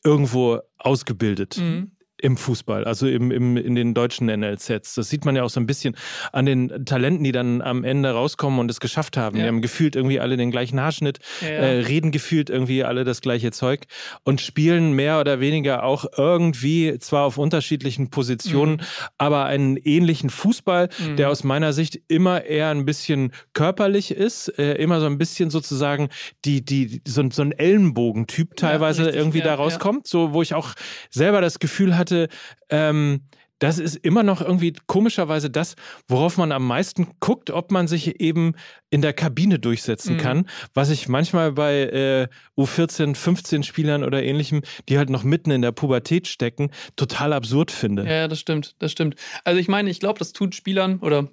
[0.02, 1.58] irgendwo ausgebildet.
[1.58, 4.94] Mhm im Fußball, also im, im, in den deutschen NLZs.
[4.94, 5.96] Das sieht man ja auch so ein bisschen
[6.32, 9.36] an den Talenten, die dann am Ende rauskommen und es geschafft haben.
[9.36, 9.42] Ja.
[9.42, 11.54] Die haben gefühlt irgendwie alle den gleichen Haarschnitt, ja, ja.
[11.54, 13.82] Äh, reden gefühlt irgendwie alle das gleiche Zeug
[14.22, 18.80] und spielen mehr oder weniger auch irgendwie, zwar auf unterschiedlichen Positionen, mhm.
[19.18, 21.16] aber einen ähnlichen Fußball, mhm.
[21.16, 25.50] der aus meiner Sicht immer eher ein bisschen körperlich ist, äh, immer so ein bisschen
[25.50, 26.08] sozusagen
[26.44, 30.74] die, die, so, so ein Ellenbogentyp teilweise irgendwie da rauskommt, so wo ich auch
[31.10, 32.28] selber das Gefühl hatte, hatte,
[32.68, 33.22] ähm,
[33.58, 35.76] das ist immer noch irgendwie komischerweise das,
[36.08, 38.54] worauf man am meisten guckt, ob man sich eben
[38.90, 40.18] in der Kabine durchsetzen mhm.
[40.18, 42.28] kann, was ich manchmal bei äh,
[42.60, 47.70] U14, 15 Spielern oder ähnlichem, die halt noch mitten in der Pubertät stecken, total absurd
[47.70, 48.04] finde.
[48.04, 49.14] Ja, das stimmt, das stimmt.
[49.44, 51.28] Also ich meine, ich glaube, das tut Spielern oder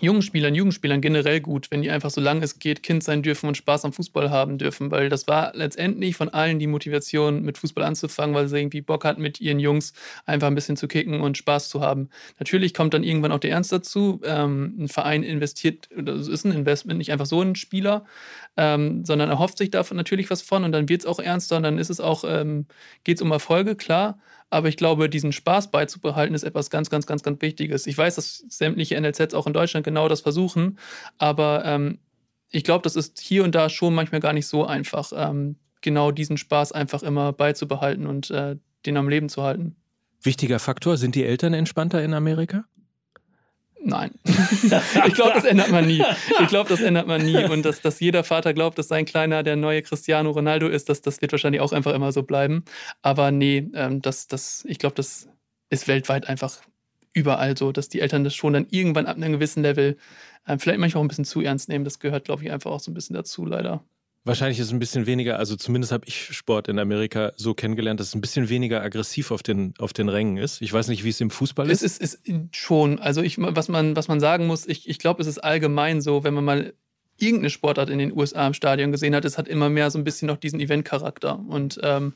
[0.00, 3.48] jungen Spielern, Jugendspielern generell gut, wenn die einfach so lange es geht Kind sein dürfen
[3.48, 7.58] und Spaß am Fußball haben dürfen, weil das war letztendlich von allen die Motivation, mit
[7.58, 9.92] Fußball anzufangen, weil sie irgendwie Bock hatten, mit ihren Jungs
[10.26, 12.08] einfach ein bisschen zu kicken und Spaß zu haben.
[12.38, 14.20] Natürlich kommt dann irgendwann auch der Ernst dazu.
[14.24, 18.04] Ähm, ein Verein investiert, das ist ein Investment, nicht einfach so ein Spieler,
[18.56, 21.62] ähm, sondern erhofft sich davon natürlich was von und dann wird es auch ernster und
[21.62, 22.66] dann ist es auch, ähm,
[23.04, 24.18] geht es um Erfolge, klar.
[24.50, 27.86] Aber ich glaube, diesen Spaß beizubehalten, ist etwas ganz, ganz, ganz, ganz Wichtiges.
[27.86, 30.78] Ich weiß, dass sämtliche NLZs auch in Deutschland genau das versuchen,
[31.18, 31.98] aber ähm,
[32.50, 36.10] ich glaube, das ist hier und da schon manchmal gar nicht so einfach, ähm, genau
[36.10, 38.56] diesen Spaß einfach immer beizubehalten und äh,
[38.86, 39.76] den am Leben zu halten.
[40.22, 42.64] Wichtiger Faktor, sind die Eltern entspannter in Amerika?
[43.84, 44.10] Nein.
[44.24, 46.02] ich glaube, das ändert man nie.
[46.40, 47.44] Ich glaube, das ändert man nie.
[47.44, 51.00] Und dass, dass jeder Vater glaubt, dass sein Kleiner der neue Cristiano Ronaldo ist, das,
[51.00, 52.64] das wird wahrscheinlich auch einfach immer so bleiben.
[53.02, 55.28] Aber nee, ähm, das, das, ich glaube, das
[55.70, 56.60] ist weltweit einfach
[57.12, 59.96] überall so, dass die Eltern das schon dann irgendwann ab einem gewissen Level
[60.46, 61.84] äh, vielleicht manchmal auch ein bisschen zu ernst nehmen.
[61.84, 63.84] Das gehört, glaube ich, einfach auch so ein bisschen dazu, leider.
[64.28, 67.98] Wahrscheinlich ist es ein bisschen weniger, also zumindest habe ich Sport in Amerika so kennengelernt,
[67.98, 70.60] dass es ein bisschen weniger aggressiv auf den, auf den Rängen ist.
[70.60, 71.82] Ich weiß nicht, wie es im Fußball ist.
[71.82, 72.98] Es ist, ist schon.
[72.98, 76.24] Also ich, was man, was man sagen muss, ich, ich glaube, es ist allgemein so,
[76.24, 76.74] wenn man mal
[77.16, 80.04] irgendeine Sportart in den USA im Stadion gesehen hat, es hat immer mehr so ein
[80.04, 81.42] bisschen noch diesen Event-Charakter.
[81.48, 82.12] Und ähm,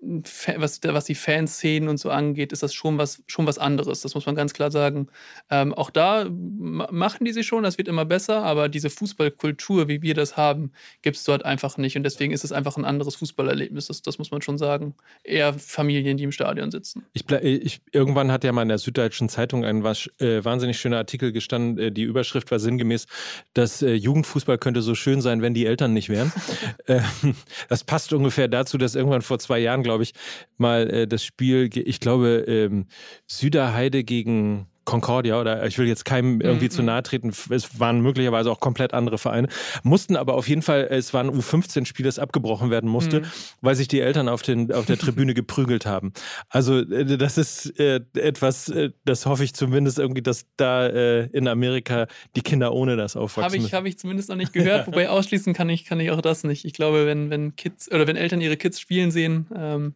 [0.00, 4.00] was, was die Fanszenen und so angeht, ist das schon was, schon was anderes.
[4.02, 5.08] Das muss man ganz klar sagen.
[5.50, 10.00] Ähm, auch da machen die sich schon, das wird immer besser, aber diese Fußballkultur, wie
[10.02, 11.96] wir das haben, gibt es dort einfach nicht.
[11.96, 13.88] Und deswegen ist es einfach ein anderes Fußballerlebnis.
[13.88, 14.94] Das, das muss man schon sagen.
[15.24, 17.04] Eher Familien, die im Stadion sitzen.
[17.12, 21.32] Ich, ich, irgendwann hat ja mal in der Süddeutschen Zeitung ein äh, wahnsinnig schöner Artikel
[21.32, 21.78] gestanden.
[21.78, 23.06] Äh, die Überschrift war sinngemäß,
[23.54, 26.32] dass äh, Jugendfußball könnte so schön sein, wenn die Eltern nicht wären.
[26.86, 27.34] Ähm,
[27.68, 30.12] das passt ungefähr dazu, dass irgendwann vor zwei Jahren, glaube ich,
[30.58, 32.86] mal äh, das Spiel, ich glaube, ähm,
[33.26, 36.70] Süderheide gegen Concordia oder ich will jetzt keinem irgendwie mhm.
[36.70, 39.48] zu nahe treten, es waren möglicherweise auch komplett andere Vereine,
[39.82, 43.26] mussten aber auf jeden Fall, es war ein U15-Spiel, das abgebrochen werden musste, mhm.
[43.60, 46.14] weil sich die Eltern auf, den, auf der Tribüne geprügelt haben.
[46.48, 51.26] Also äh, das ist äh, etwas, äh, das hoffe ich zumindest irgendwie, dass da äh,
[51.26, 53.44] in Amerika die Kinder ohne das aufwachsen.
[53.44, 56.22] Habe ich, hab ich zumindest noch nicht gehört, wobei ausschließen kann ich, kann ich auch
[56.22, 56.64] das nicht.
[56.64, 59.92] Ich glaube, wenn, wenn Kids oder wenn Eltern ihre Kids spielen sehen, ähm,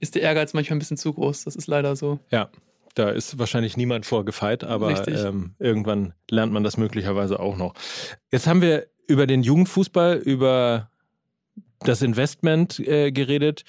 [0.00, 1.44] ist der Ehrgeiz manchmal ein bisschen zu groß.
[1.44, 2.18] Das ist leider so.
[2.32, 2.50] Ja.
[2.94, 7.74] Da ist wahrscheinlich niemand vorgefeit, aber ähm, irgendwann lernt man das möglicherweise auch noch.
[8.32, 10.90] Jetzt haben wir über den Jugendfußball, über
[11.80, 13.64] das Investment äh, geredet.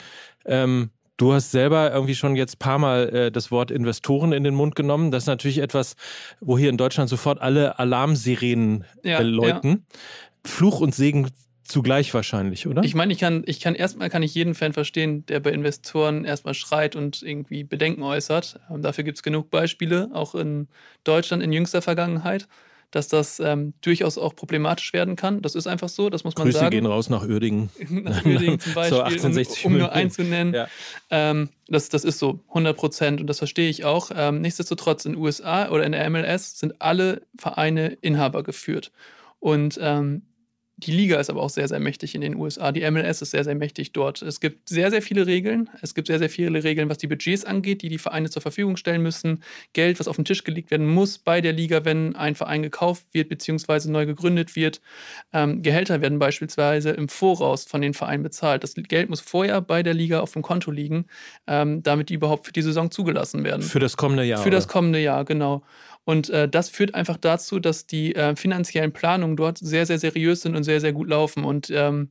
[0.46, 4.44] Ähm, du hast selber irgendwie schon jetzt ein paar Mal äh, das Wort Investoren in
[4.44, 5.12] den Mund genommen.
[5.12, 5.96] Das ist natürlich etwas,
[6.40, 9.70] wo hier in Deutschland sofort alle Alarmsirenen ja, läuten.
[9.70, 10.00] Ja.
[10.44, 11.30] Fluch und Segen
[11.72, 12.84] zugleich wahrscheinlich, oder?
[12.84, 16.26] Ich meine, ich kann, ich kann erstmal kann ich jeden Fan verstehen, der bei Investoren
[16.26, 18.60] erstmal schreit und irgendwie Bedenken äußert.
[18.70, 20.68] Ähm, dafür gibt es genug Beispiele, auch in
[21.04, 22.48] Deutschland in jüngster Vergangenheit
[22.92, 25.42] dass das ähm, durchaus auch problematisch werden kann.
[25.42, 26.72] Das ist einfach so, das muss man Grüße sagen.
[26.72, 27.70] gehen raus nach Uerdingen.
[27.90, 30.54] nach Uerdingen zum Beispiel, so 1860 um, um nur einen zu nennen.
[30.54, 30.68] Ja.
[31.10, 34.12] Ähm, das, das ist so, 100 Prozent und das verstehe ich auch.
[34.14, 38.92] Ähm, nichtsdestotrotz in den USA oder in der MLS sind alle Vereine Inhaber geführt.
[39.40, 40.24] Und ähm,
[40.86, 42.72] die Liga ist aber auch sehr, sehr mächtig in den USA.
[42.72, 44.22] Die MLS ist sehr, sehr mächtig dort.
[44.22, 45.70] Es gibt sehr, sehr viele Regeln.
[45.82, 48.78] Es gibt sehr, sehr viele Regeln, was die Budgets angeht, die die Vereine zur Verfügung
[48.78, 49.44] stellen müssen.
[49.74, 53.06] Geld, was auf den Tisch gelegt werden muss bei der Liga, wenn ein Verein gekauft
[53.12, 53.90] wird bzw.
[53.90, 54.82] neu gegründet wird.
[55.34, 58.64] Ähm, Gehälter werden beispielsweise im Voraus von den Vereinen bezahlt.
[58.64, 61.06] Das Geld muss vorher bei der Liga auf dem Konto liegen,
[61.48, 63.62] ähm, damit die überhaupt für die Saison zugelassen werden.
[63.62, 64.42] Für das kommende Jahr.
[64.42, 65.64] Für das kommende Jahr, genau.
[66.04, 70.42] Und äh, das führt einfach dazu, dass die äh, finanziellen Planungen dort sehr, sehr seriös
[70.42, 71.44] sind und sehr, sehr gut laufen.
[71.44, 72.10] Und ähm,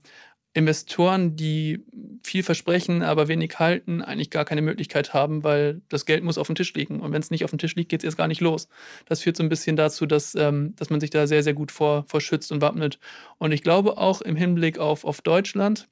[0.53, 1.85] Investoren, die
[2.25, 6.49] viel versprechen, aber wenig halten, eigentlich gar keine Möglichkeit haben, weil das Geld muss auf
[6.49, 6.99] dem Tisch liegen.
[6.99, 8.69] Und wenn es nicht auf dem Tisch liegt, geht es erst gar nicht los.
[9.07, 11.71] Das führt so ein bisschen dazu, dass, ähm, dass man sich da sehr, sehr gut
[11.71, 12.99] vor, vor schützt und wappnet.
[13.39, 15.89] Und ich glaube auch im Hinblick auf, auf Deutschland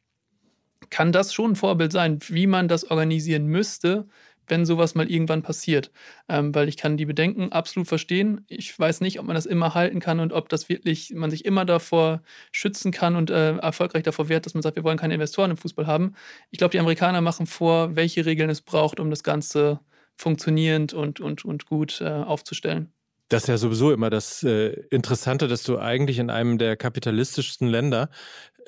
[0.91, 4.09] kann das schon ein Vorbild sein, wie man das organisieren müsste,
[4.49, 5.91] wenn sowas mal irgendwann passiert.
[6.29, 8.45] Ähm, weil ich kann die Bedenken absolut verstehen.
[8.49, 11.45] Ich weiß nicht, ob man das immer halten kann und ob das wirklich, man sich
[11.45, 15.15] immer davor schützen kann und äh, erfolgreich davor wehrt, dass man sagt, wir wollen keine
[15.15, 16.15] Investoren im Fußball haben.
[16.51, 19.81] Ich glaube, die Amerikaner machen vor, welche Regeln es braucht, um das Ganze
[20.17, 22.93] funktionierend und, und, und gut äh, aufzustellen.
[23.29, 27.69] Das ist ja sowieso immer das äh, Interessante, dass du eigentlich in einem der kapitalistischsten
[27.69, 28.09] Länder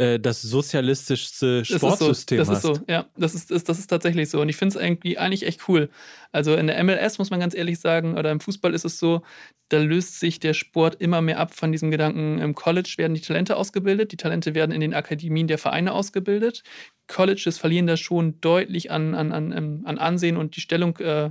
[0.01, 2.79] äh, das sozialistischste Sportsystem das ist so, das hast.
[2.79, 4.41] ist so, ja, das ist, ist, das ist tatsächlich so.
[4.41, 5.91] Und ich finde es irgendwie eigentlich echt cool.
[6.33, 9.21] Also in der MLS muss man ganz ehrlich sagen, oder im Fußball ist es so,
[9.69, 13.21] da löst sich der Sport immer mehr ab von diesem Gedanken, im College werden die
[13.21, 16.63] Talente ausgebildet, die Talente werden in den Akademien der Vereine ausgebildet.
[17.11, 21.31] Colleges verlieren da schon deutlich an, an, an, ähm, an Ansehen und die Stellung äh,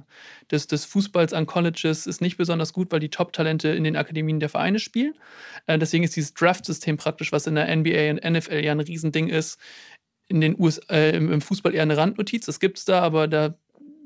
[0.52, 4.40] des, des Fußballs an Colleges ist nicht besonders gut, weil die Top-Talente in den Akademien
[4.40, 5.14] der Vereine spielen.
[5.66, 9.30] Äh, deswegen ist dieses Draft-System praktisch, was in der NBA und NFL ja ein Riesending
[9.30, 9.60] ist,
[10.28, 12.46] in den USA, äh, im Fußball eher eine Randnotiz.
[12.46, 13.56] Das gibt es da, aber da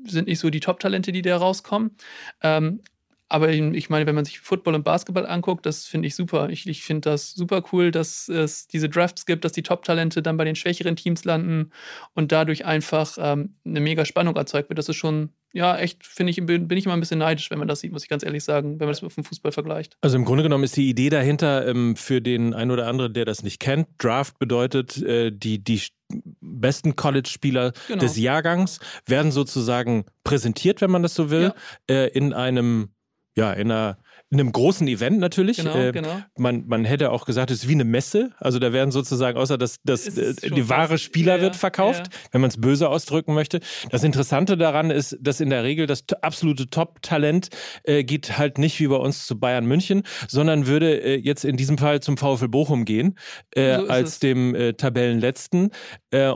[0.06, 1.96] sind nicht so die Top-Talente, die da rauskommen.
[2.42, 2.80] Ähm,
[3.28, 6.50] aber ich meine, wenn man sich Football und Basketball anguckt, das finde ich super.
[6.50, 10.36] Ich, ich finde das super cool, dass es diese Drafts gibt, dass die Top-Talente dann
[10.36, 11.70] bei den schwächeren Teams landen
[12.12, 14.78] und dadurch einfach ähm, eine mega Spannung erzeugt wird.
[14.78, 17.58] Das ist schon, ja, echt, finde ich, bin, bin ich immer ein bisschen neidisch, wenn
[17.58, 19.96] man das sieht, muss ich ganz ehrlich sagen, wenn man das mit dem Fußball vergleicht.
[20.02, 23.24] Also im Grunde genommen ist die Idee dahinter ähm, für den einen oder anderen, der
[23.24, 25.80] das nicht kennt, Draft bedeutet, äh, die, die
[26.40, 28.00] besten College-Spieler genau.
[28.00, 31.54] des Jahrgangs werden sozusagen präsentiert, wenn man das so will,
[31.88, 31.94] ja.
[31.94, 32.90] äh, in einem
[33.34, 33.98] ja, in einer
[34.34, 35.58] in einem großen Event natürlich.
[35.58, 36.20] Genau, äh, genau.
[36.36, 38.30] Man, man hätte auch gesagt, es ist wie eine Messe.
[38.38, 42.18] Also da werden sozusagen, außer dass, dass äh, die wahre Spieler ja, wird verkauft, ja.
[42.32, 43.60] wenn man es böse ausdrücken möchte.
[43.90, 47.50] Das Interessante daran ist, dass in der Regel das absolute Top-Talent
[47.84, 51.56] äh, geht halt nicht wie bei uns zu Bayern München, sondern würde äh, jetzt in
[51.56, 53.16] diesem Fall zum VfL Bochum gehen,
[53.52, 54.18] äh, so als es.
[54.18, 55.70] dem äh, Tabellenletzten.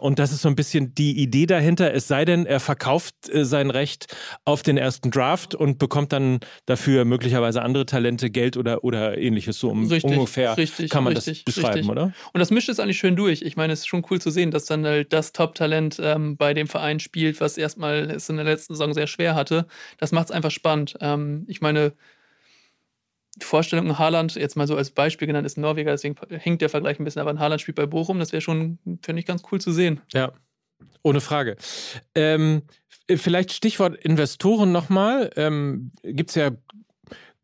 [0.01, 1.93] Und das ist so ein bisschen die Idee dahinter.
[1.95, 4.07] Es sei denn, er verkauft sein Recht
[4.45, 9.59] auf den ersten Draft und bekommt dann dafür möglicherweise andere Talente, Geld oder, oder ähnliches.
[9.59, 12.13] So um, richtig, ungefähr richtig, kann man richtig, das beschreiben, oder?
[12.33, 13.43] Und das mischt es eigentlich schön durch.
[13.43, 16.55] Ich meine, es ist schon cool zu sehen, dass dann halt das Top-Talent ähm, bei
[16.55, 19.67] dem Verein spielt, was erstmal es in der letzten Saison sehr schwer hatte.
[19.99, 20.97] Das macht es einfach spannend.
[21.01, 21.93] Ähm, ich meine,
[23.41, 26.99] die Vorstellung, Haaland, jetzt mal so als Beispiel genannt, ist Norweger, deswegen hinkt der Vergleich
[26.99, 29.61] ein bisschen, aber ein Haaland spielt bei Bochum, das wäre schon, finde ich, ganz cool
[29.61, 30.01] zu sehen.
[30.13, 30.33] Ja,
[31.03, 31.57] ohne Frage.
[32.15, 32.63] Ähm,
[33.09, 35.31] vielleicht Stichwort Investoren nochmal.
[35.37, 36.51] Ähm, Gibt es ja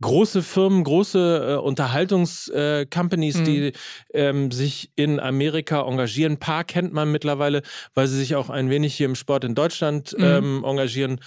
[0.00, 3.44] große Firmen, große äh, Unterhaltungscompanies, äh, mhm.
[3.44, 3.72] die
[4.12, 6.35] ähm, sich in Amerika engagieren.
[6.35, 7.62] Ein paar kennt man mittlerweile,
[7.94, 10.24] weil sie sich auch ein wenig hier im Sport in Deutschland mhm.
[10.24, 11.20] ähm, engagieren.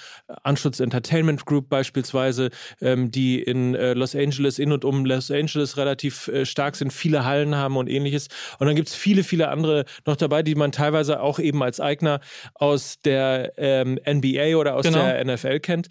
[0.43, 2.49] Anschutz Entertainment Group beispielsweise,
[2.82, 6.91] ähm, die in äh, Los Angeles, in und um Los Angeles relativ äh, stark sind,
[6.91, 8.27] viele Hallen haben und ähnliches.
[8.60, 11.80] Und dann gibt es viele, viele andere noch dabei, die man teilweise auch eben als
[11.80, 12.19] Eigner
[12.53, 14.99] aus der ähm, NBA oder aus genau.
[14.99, 15.88] der NFL kennt.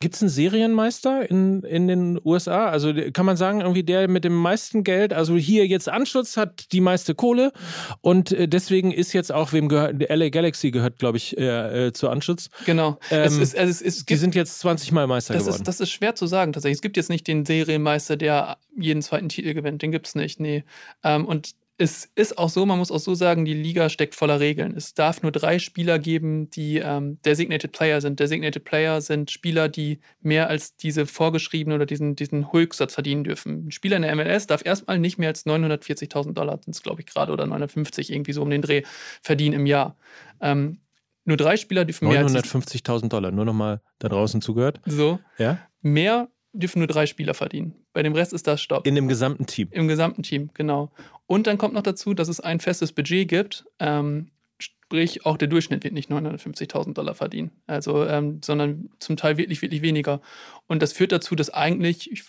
[0.00, 2.68] Gibt es einen Serienmeister in, in den USA?
[2.68, 6.70] Also kann man sagen, irgendwie der mit dem meisten Geld, also hier jetzt Anschutz hat
[6.70, 7.52] die meiste Kohle
[8.00, 11.92] und äh, deswegen ist jetzt auch, wem gehört, LA Galaxy gehört, glaube ich, äh, äh,
[11.92, 12.48] zu Anschutz.
[12.64, 13.00] Genau.
[13.10, 15.62] Ähm, es ist, also es, es gibt, die sind jetzt 20 Mal Meister das geworden.
[15.62, 16.76] Ist, das ist schwer zu sagen tatsächlich.
[16.76, 19.82] Es gibt jetzt nicht den Serienmeister, der jeden zweiten Titel gewinnt.
[19.82, 20.62] Den gibt es nicht, nee.
[21.02, 24.40] Ähm, und es ist auch so, man muss auch so sagen, die Liga steckt voller
[24.40, 24.76] Regeln.
[24.76, 28.18] Es darf nur drei Spieler geben, die ähm, Designated Player sind.
[28.18, 33.68] Designated Player sind Spieler, die mehr als diese vorgeschriebene oder diesen, diesen Hulksatz verdienen dürfen.
[33.68, 37.02] Ein Spieler in der MLS darf erstmal nicht mehr als 940.000 Dollar, sind es glaube
[37.02, 38.82] ich gerade, oder 950 irgendwie so um den Dreh,
[39.22, 39.96] verdienen im Jahr.
[40.40, 40.80] Ähm,
[41.24, 44.80] nur drei Spieler dürfen mehr als 950.000 Dollar, nur nochmal da draußen zugehört.
[44.84, 45.20] So.
[45.38, 45.60] Ja.
[45.80, 47.74] Mehr dürfen nur drei Spieler verdienen.
[47.92, 48.86] Bei dem Rest ist das Stopp.
[48.86, 49.68] In dem gesamten Team.
[49.70, 50.90] Im gesamten Team, genau.
[51.26, 53.66] Und dann kommt noch dazu, dass es ein festes Budget gibt.
[53.78, 59.36] Ähm, sprich, auch der Durchschnitt wird nicht 950.000 Dollar verdienen, also, ähm, sondern zum Teil
[59.36, 60.20] wirklich, wirklich weniger.
[60.66, 62.24] Und das führt dazu, dass eigentlich, ich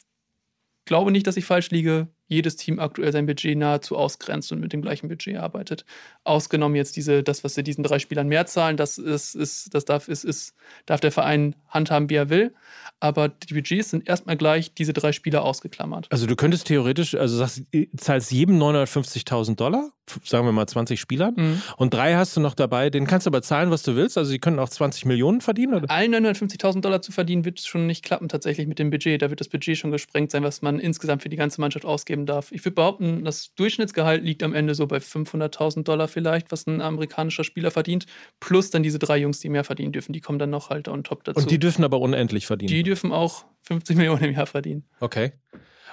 [0.85, 4.71] glaube nicht, dass ich falsch liege, jedes Team aktuell sein Budget nahezu ausgrenzt und mit
[4.71, 5.83] dem gleichen Budget arbeitet.
[6.23, 9.83] Ausgenommen jetzt diese, das, was sie diesen drei Spielern mehr zahlen, das ist, ist das
[9.83, 12.53] darf, ist, ist, darf der Verein handhaben, wie er will.
[13.01, 16.07] Aber die Budgets sind erstmal gleich diese drei Spieler ausgeklammert.
[16.11, 17.63] Also du könntest theoretisch, also sagst,
[17.97, 19.91] zahlst jedem 950.000 Dollar,
[20.23, 21.61] sagen wir mal 20 Spielern, mhm.
[21.77, 24.17] und drei hast du noch dabei, den kannst du aber zahlen, was du willst.
[24.17, 25.89] Also sie können auch 20 Millionen verdienen, oder?
[25.89, 29.21] Allen 950.000 Dollar zu verdienen, wird schon nicht klappen tatsächlich mit dem Budget.
[29.21, 32.18] Da wird das Budget schon gesprengt sein, was man insgesamt für die ganze Mannschaft ausgeben
[32.19, 32.51] geben darf.
[32.51, 36.81] Ich würde behaupten, das Durchschnittsgehalt liegt am Ende so bei 500.000 Dollar vielleicht, was ein
[36.81, 38.05] amerikanischer Spieler verdient,
[38.39, 40.13] plus dann diese drei Jungs, die mehr verdienen dürfen.
[40.13, 41.39] Die kommen dann noch halt on top dazu.
[41.39, 42.69] Und die dürfen aber unendlich verdienen?
[42.69, 44.83] Die dürfen auch 50 Millionen im Jahr verdienen.
[44.99, 45.31] Okay.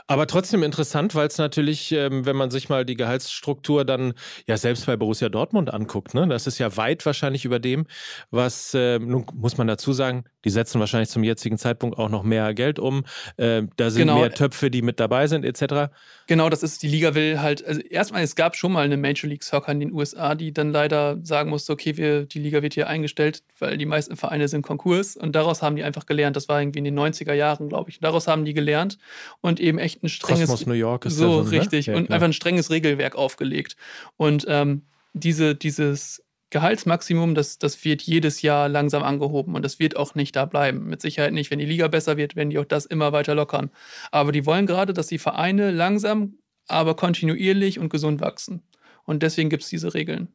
[0.09, 4.15] Aber trotzdem interessant, weil es natürlich, ähm, wenn man sich mal die Gehaltsstruktur dann
[4.47, 7.87] ja selbst bei Borussia Dortmund anguckt, ne, das ist ja weit wahrscheinlich über dem,
[8.31, 12.23] was, äh, nun muss man dazu sagen, die setzen wahrscheinlich zum jetzigen Zeitpunkt auch noch
[12.23, 13.05] mehr Geld um.
[13.37, 14.21] Äh, da sind genau.
[14.21, 15.93] mehr Töpfe, die mit dabei sind, etc.
[16.29, 19.29] Genau, das ist, die Liga will halt, also erstmal, es gab schon mal eine Major
[19.29, 22.75] League Soccer in den USA, die dann leider sagen musste, okay, wir, die Liga wird
[22.75, 25.17] hier eingestellt, weil die meisten Vereine sind Konkurs.
[25.17, 26.37] Und daraus haben die einfach gelernt.
[26.37, 27.99] Das war irgendwie in den 90er Jahren, glaube ich.
[27.99, 28.99] Daraus haben die gelernt
[29.41, 30.49] und eben echt ein strenges.
[30.49, 31.59] Kosmos New York ist so das, ne?
[31.59, 31.87] richtig.
[31.87, 33.77] Ja, und einfach ein strenges Regelwerk aufgelegt.
[34.17, 34.83] Und ähm,
[35.13, 36.23] diese, dieses
[36.57, 40.87] Gehaltsmaximum, das, das wird jedes Jahr langsam angehoben und das wird auch nicht da bleiben.
[40.87, 41.51] Mit Sicherheit nicht.
[41.51, 43.71] Wenn die Liga besser wird, werden die auch das immer weiter lockern.
[44.11, 48.63] Aber die wollen gerade, dass die Vereine langsam, aber kontinuierlich und gesund wachsen.
[49.05, 50.29] Und deswegen gibt es diese Regeln.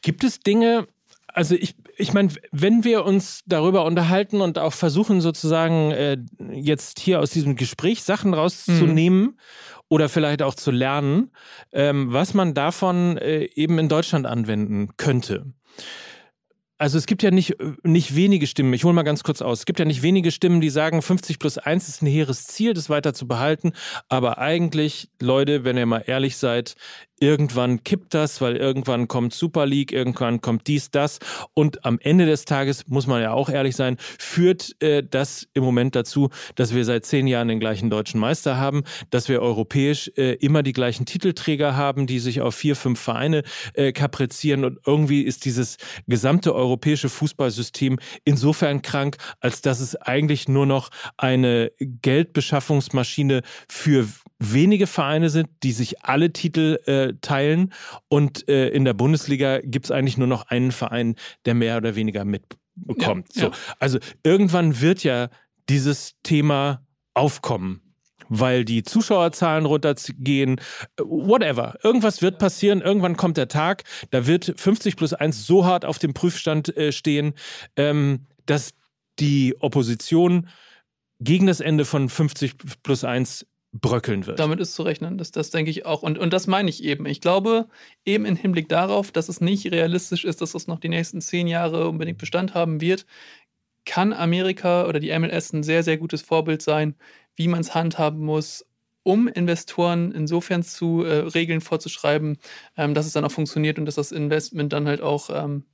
[0.00, 0.86] Gibt es Dinge,
[1.34, 6.18] also ich, ich meine, wenn wir uns darüber unterhalten und auch versuchen sozusagen äh,
[6.52, 9.38] jetzt hier aus diesem Gespräch Sachen rauszunehmen mhm.
[9.88, 11.32] oder vielleicht auch zu lernen,
[11.72, 15.46] ähm, was man davon äh, eben in Deutschland anwenden könnte.
[16.76, 19.64] Also es gibt ja nicht, nicht wenige Stimmen, ich hole mal ganz kurz aus, es
[19.64, 22.90] gibt ja nicht wenige Stimmen, die sagen, 50 plus 1 ist ein hehres Ziel, das
[22.90, 23.72] weiter zu behalten.
[24.08, 26.74] Aber eigentlich, Leute, wenn ihr mal ehrlich seid,
[27.24, 31.18] irgendwann kippt das, weil irgendwann kommt Super League, irgendwann kommt dies, das.
[31.54, 35.64] Und am Ende des Tages, muss man ja auch ehrlich sein, führt äh, das im
[35.64, 40.10] Moment dazu, dass wir seit zehn Jahren den gleichen deutschen Meister haben, dass wir europäisch
[40.16, 44.64] äh, immer die gleichen Titelträger haben, die sich auf vier, fünf Vereine äh, kaprizieren.
[44.64, 50.90] Und irgendwie ist dieses gesamte europäische Fußballsystem insofern krank, als dass es eigentlich nur noch
[51.16, 54.06] eine Geldbeschaffungsmaschine für
[54.52, 57.72] wenige Vereine sind, die sich alle Titel äh, teilen.
[58.08, 61.94] Und äh, in der Bundesliga gibt es eigentlich nur noch einen Verein, der mehr oder
[61.94, 63.28] weniger mitbekommt.
[63.34, 63.46] Ja, so.
[63.48, 63.52] Ja.
[63.78, 65.28] Also irgendwann wird ja
[65.68, 67.80] dieses Thema aufkommen
[68.28, 70.60] weil die Zuschauerzahlen runtergehen,
[70.98, 71.76] whatever.
[71.82, 75.98] Irgendwas wird passieren, irgendwann kommt der Tag, da wird 50 plus 1 so hart auf
[75.98, 77.34] dem Prüfstand äh, stehen,
[77.76, 78.70] ähm, dass
[79.18, 80.48] die Opposition
[81.20, 83.46] gegen das Ende von 50 plus 1
[83.80, 84.38] bröckeln wird.
[84.38, 86.02] Damit ist zu rechnen, das, das denke ich auch.
[86.02, 87.06] Und, und das meine ich eben.
[87.06, 87.66] Ich glaube,
[88.04, 91.48] eben im Hinblick darauf, dass es nicht realistisch ist, dass es noch die nächsten zehn
[91.48, 93.04] Jahre unbedingt Bestand haben wird,
[93.84, 96.94] kann Amerika oder die MLS ein sehr, sehr gutes Vorbild sein,
[97.34, 98.64] wie man es handhaben muss,
[99.02, 102.38] um Investoren insofern zu äh, Regeln vorzuschreiben,
[102.76, 105.64] ähm, dass es dann auch funktioniert und dass das Investment dann halt auch ähm,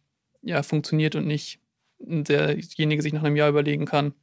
[0.43, 1.61] ja, funktioniert und nicht
[1.99, 4.15] derjenige sich nach einem Jahr überlegen kann,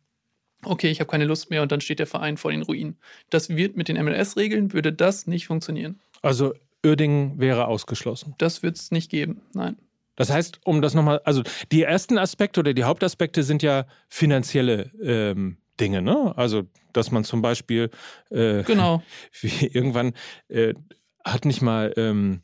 [0.64, 2.98] okay, ich habe keine Lust mehr und dann steht der Verein vor den Ruinen.
[3.30, 6.00] Das wird mit den MLS-Regeln, würde das nicht funktionieren.
[6.22, 6.54] Also
[6.86, 8.36] Uerdingen wäre ausgeschlossen.
[8.38, 9.78] Das wird es nicht geben, nein.
[10.16, 14.92] Das heißt, um das nochmal, also die ersten Aspekte oder die Hauptaspekte sind ja finanzielle
[15.02, 16.34] ähm, Dinge, ne?
[16.36, 17.92] Also, dass man zum Beispiel
[18.32, 19.04] äh, genau.
[19.42, 20.14] irgendwann
[20.50, 20.74] äh,
[21.24, 22.42] hat nicht mal ähm,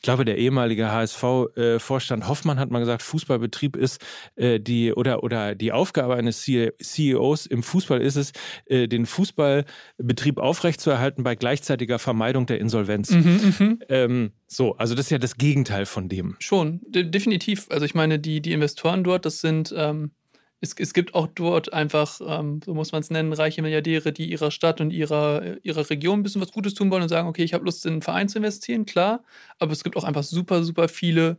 [0.00, 4.00] ich glaube, der ehemalige HSV-Vorstand Hoffmann hat mal gesagt, Fußballbetrieb ist
[4.34, 8.32] äh, die oder oder die Aufgabe eines CEOs im Fußball ist es,
[8.64, 13.10] äh, den Fußballbetrieb aufrechtzuerhalten bei gleichzeitiger Vermeidung der Insolvenz.
[13.10, 16.36] Mhm, mhm, ähm, so, also das ist ja das Gegenteil von dem.
[16.38, 17.66] Schon, de definitiv.
[17.68, 20.12] Also ich meine, die, die Investoren dort, das sind ähm,
[20.60, 24.30] es, es gibt auch dort einfach, ähm, so muss man es nennen, reiche Milliardäre, die
[24.30, 27.44] ihrer Stadt und ihrer, ihrer Region ein bisschen was Gutes tun wollen und sagen, okay,
[27.44, 29.24] ich habe Lust, in einen Verein zu investieren, klar.
[29.58, 31.38] Aber es gibt auch einfach super, super viele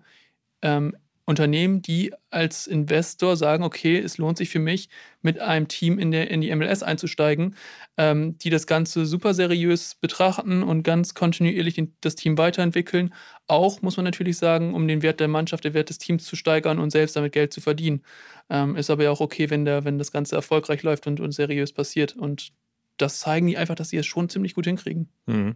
[0.62, 0.96] ähm,
[1.26, 4.90] Unternehmen, die als Investor sagen, okay, es lohnt sich für mich,
[5.22, 7.56] mit einem Team in, der, in die MLS einzusteigen,
[7.98, 13.14] ähm, die das Ganze super seriös betrachten und ganz kontinuierlich das Team weiterentwickeln.
[13.48, 16.36] Auch, muss man natürlich sagen, um den Wert der Mannschaft, den Wert des Teams zu
[16.36, 18.02] steigern und selbst damit Geld zu verdienen.
[18.50, 21.32] Ähm, ist aber ja auch okay, wenn, der, wenn das Ganze erfolgreich läuft und, und
[21.32, 22.16] seriös passiert.
[22.16, 22.52] Und
[22.98, 25.10] das zeigen die einfach, dass sie es schon ziemlich gut hinkriegen.
[25.28, 25.56] Mhm.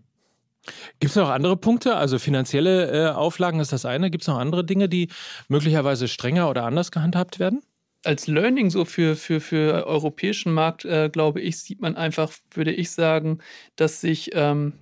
[0.99, 1.95] Gibt es noch andere Punkte?
[1.95, 4.09] Also finanzielle äh, Auflagen ist das eine.
[4.09, 5.09] Gibt es noch andere Dinge, die
[5.47, 7.61] möglicherweise strenger oder anders gehandhabt werden?
[8.03, 12.72] Als Learning so für, für, für europäischen Markt, äh, glaube ich, sieht man einfach, würde
[12.72, 13.39] ich sagen,
[13.76, 14.74] dass sich ähm,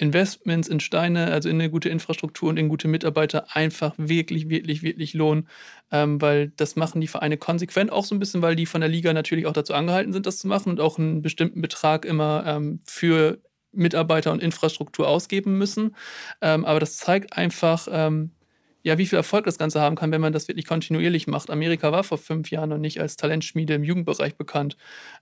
[0.00, 4.82] Investments in Steine, also in eine gute Infrastruktur und in gute Mitarbeiter einfach wirklich, wirklich,
[4.82, 5.46] wirklich lohnen,
[5.92, 8.88] ähm, weil das machen die Vereine konsequent auch so ein bisschen, weil die von der
[8.88, 12.44] Liga natürlich auch dazu angehalten sind, das zu machen und auch einen bestimmten Betrag immer
[12.46, 13.42] ähm, für
[13.72, 15.96] Mitarbeiter und Infrastruktur ausgeben müssen.
[16.40, 18.32] Ähm, aber das zeigt einfach, ähm,
[18.82, 21.50] ja, wie viel Erfolg das Ganze haben kann, wenn man das wirklich kontinuierlich macht.
[21.50, 24.76] Amerika war vor fünf Jahren noch nicht als Talentschmiede im Jugendbereich bekannt.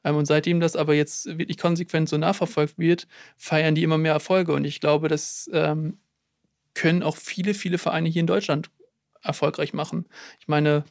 [0.05, 4.13] Ähm, und seitdem das aber jetzt wirklich konsequent so nachverfolgt wird, feiern die immer mehr
[4.13, 4.53] Erfolge.
[4.53, 5.99] Und ich glaube, das ähm,
[6.75, 8.71] können auch viele, viele Vereine hier in Deutschland
[9.23, 10.07] erfolgreich machen.
[10.41, 10.85] Ich meine,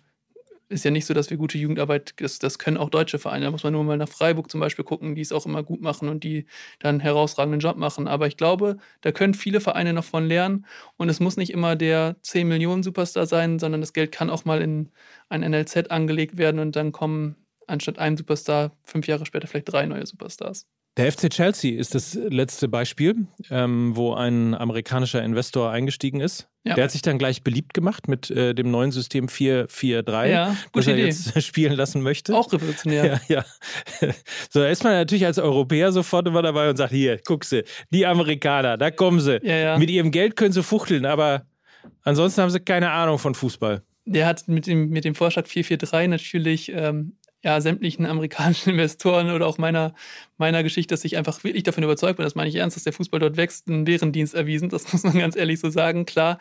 [0.70, 3.45] ist ja nicht so, dass wir gute Jugendarbeit, das, das können auch deutsche Vereine.
[3.45, 5.82] Da muss man nur mal nach Freiburg zum Beispiel gucken, die es auch immer gut
[5.82, 6.45] machen und die
[6.80, 8.07] dann einen herausragenden Job machen.
[8.07, 10.65] Aber ich glaube, da können viele Vereine noch von lernen.
[10.97, 14.45] Und es muss nicht immer der 10 Millionen Superstar sein, sondern das Geld kann auch
[14.45, 14.91] mal in
[15.30, 17.36] ein NLZ angelegt werden und dann kommen
[17.68, 20.68] anstatt einem Superstar fünf Jahre später vielleicht drei neue Superstars.
[20.98, 26.50] Der FC Chelsea ist das letzte Beispiel, ähm, wo ein amerikanischer Investor eingestiegen ist.
[26.64, 26.74] Ja.
[26.74, 30.88] Der hat sich dann gleich beliebt gemacht mit äh, dem neuen System 443, ja, das
[30.88, 31.06] er Idee.
[31.06, 32.36] jetzt spielen lassen möchte.
[32.36, 33.22] Auch revolutionär.
[33.28, 33.45] Ja,
[34.02, 34.12] ja.
[34.50, 37.64] So, da ist man natürlich als Europäer sofort immer dabei und sagt: Hier, guck sie,
[37.91, 39.39] die Amerikaner, da kommen sie.
[39.43, 39.78] Ja, ja.
[39.78, 41.45] Mit ihrem Geld können sie fuchteln, aber
[42.02, 43.84] ansonsten haben sie keine Ahnung von Fußball.
[44.06, 47.18] Der hat mit dem, mit dem Vorschlag 443 natürlich ähm,
[47.48, 49.93] ja, sämtlichen amerikanischen Investoren oder auch meiner,
[50.38, 52.91] meiner Geschichte, dass ich einfach wirklich davon überzeugt bin, das meine ich ernst, dass der
[52.91, 54.68] Fußball dort wächst, einen Bärendienst erwiesen.
[54.68, 56.39] Das muss man ganz ehrlich so sagen, klar.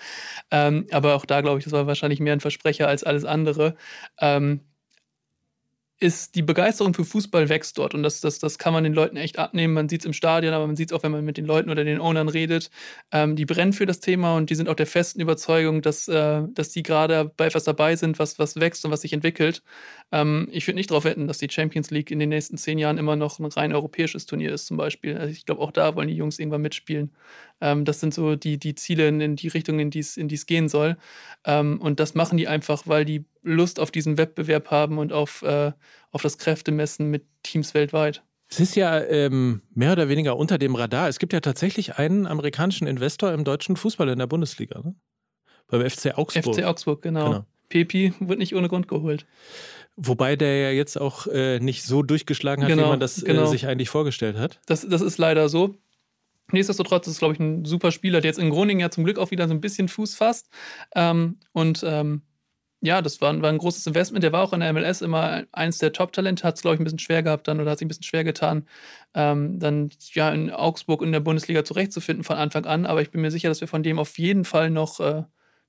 [0.50, 3.76] Ähm, aber auch da glaube ich, das war wahrscheinlich mehr ein Versprecher als alles andere.
[4.20, 4.62] Ähm,
[5.98, 9.16] ist die Begeisterung für Fußball wächst dort und das, das, das kann man den Leuten
[9.16, 9.72] echt abnehmen.
[9.72, 11.70] Man sieht es im Stadion, aber man sieht es auch, wenn man mit den Leuten
[11.70, 12.70] oder den Ownern redet.
[13.12, 16.42] Ähm, die brennen für das Thema und die sind auch der festen Überzeugung, dass, äh,
[16.52, 19.62] dass die gerade bei etwas dabei sind, was, was wächst und was sich entwickelt.
[20.12, 22.98] Ähm, ich würde nicht darauf wetten, dass die Champions League in den nächsten zehn Jahren
[22.98, 25.16] immer noch ein rein europäisches Turnier ist, zum Beispiel.
[25.16, 27.12] Also ich glaube, auch da wollen die Jungs irgendwann mitspielen.
[27.62, 30.68] Ähm, das sind so die, die Ziele in, in die Richtung, in die es gehen
[30.68, 30.98] soll.
[31.46, 35.42] Ähm, und das machen die einfach, weil die Lust auf diesen Wettbewerb haben und auf,
[35.42, 35.72] äh,
[36.10, 38.22] auf das Kräftemessen mit Teams weltweit.
[38.48, 41.08] Es ist ja ähm, mehr oder weniger unter dem Radar.
[41.08, 44.80] Es gibt ja tatsächlich einen amerikanischen Investor im deutschen Fußball in der Bundesliga.
[44.80, 44.94] Ne?
[45.68, 46.56] Beim FC Augsburg.
[46.56, 47.24] FC Augsburg, genau.
[47.24, 47.46] genau.
[47.68, 49.26] Pepi wird nicht ohne Grund geholt.
[49.96, 53.26] Wobei der ja jetzt auch äh, nicht so durchgeschlagen hat, genau, wie man das äh,
[53.26, 53.44] genau.
[53.44, 54.60] äh, sich eigentlich vorgestellt hat.
[54.66, 55.74] Das, das ist leider so.
[56.52, 59.18] Nichtsdestotrotz ist es, glaube ich, ein super Spieler, der jetzt in Groningen ja zum Glück
[59.18, 60.48] auch wieder so ein bisschen Fuß fasst.
[60.94, 62.22] Ähm, und ähm,
[62.86, 64.22] ja, das war, war, ein großes Investment.
[64.22, 66.84] Der war auch in der MLS immer eins der Top-Talente, hat es, glaube ich, ein
[66.84, 68.66] bisschen schwer gehabt dann oder hat sich ein bisschen schwer getan,
[69.14, 72.86] ähm, dann ja in Augsburg in der Bundesliga zurechtzufinden von Anfang an.
[72.86, 75.24] Aber ich bin mir sicher, dass wir von dem auf jeden Fall noch, äh,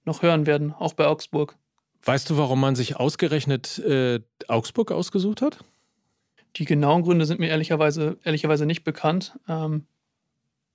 [0.06, 1.56] noch hören werden, auch bei Augsburg.
[2.04, 5.58] Weißt du, warum man sich ausgerechnet äh, Augsburg ausgesucht hat?
[6.56, 9.38] Die genauen Gründe sind mir ehrlicherweise, ehrlicherweise nicht bekannt.
[9.50, 9.88] Ähm,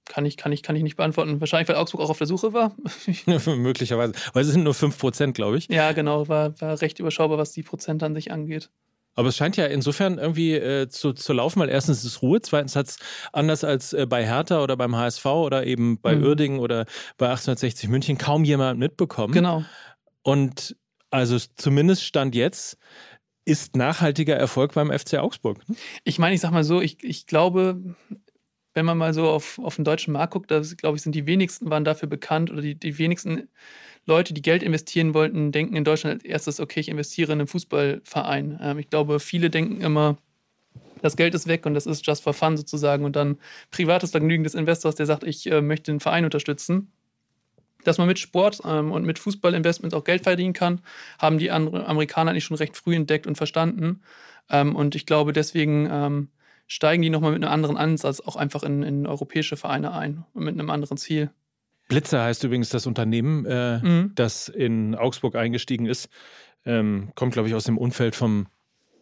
[0.04, 1.40] kann ich, kann, ich, kann ich nicht beantworten.
[1.40, 2.76] Wahrscheinlich, weil Augsburg auch auf der Suche war.
[3.56, 4.12] Möglicherweise.
[4.32, 5.68] Weil es sind nur 5%, glaube ich.
[5.68, 6.28] Ja, genau.
[6.28, 8.70] War, war recht überschaubar, was die Prozent an sich angeht.
[9.14, 12.40] Aber es scheint ja insofern irgendwie äh, zu, zu laufen, weil erstens ist es Ruhe,
[12.40, 12.98] zweitens hat es
[13.32, 16.24] anders als äh, bei Hertha oder beim HSV oder eben bei mhm.
[16.24, 16.86] Uerdingen oder
[17.18, 19.34] bei 1860 München kaum jemand mitbekommen.
[19.34, 19.64] Genau.
[20.22, 20.76] Und
[21.10, 22.78] also zumindest Stand jetzt
[23.44, 25.68] ist nachhaltiger Erfolg beim FC Augsburg.
[25.68, 25.76] Ne?
[26.04, 27.96] Ich meine, ich sag mal so, ich, ich glaube,
[28.74, 31.26] wenn man mal so auf, auf den deutschen Markt guckt, da glaube ich, sind die
[31.26, 33.48] wenigsten waren dafür bekannt oder die, die wenigsten
[34.04, 37.48] Leute, die Geld investieren wollten, denken in Deutschland als erstes, okay, ich investiere in einen
[37.48, 38.58] Fußballverein.
[38.60, 40.16] Ähm, ich glaube, viele denken immer,
[41.02, 43.38] das Geld ist weg und das ist just for fun sozusagen und dann
[43.70, 46.92] privates Vergnügen des Investors, der sagt, ich äh, möchte den Verein unterstützen.
[47.84, 50.80] Dass man mit Sport ähm, und mit Fußballinvestments auch Geld verdienen kann,
[51.18, 54.02] haben die Amerikaner eigentlich schon recht früh entdeckt und verstanden.
[54.48, 56.28] Ähm, und ich glaube, deswegen ähm,
[56.66, 60.44] steigen die nochmal mit einem anderen Ansatz auch einfach in, in europäische Vereine ein und
[60.44, 61.30] mit einem anderen Ziel.
[61.88, 64.12] Blitzer heißt übrigens das Unternehmen, äh, mhm.
[64.14, 66.08] das in Augsburg eingestiegen ist.
[66.64, 68.46] Ähm, kommt, glaube ich, aus dem Umfeld vom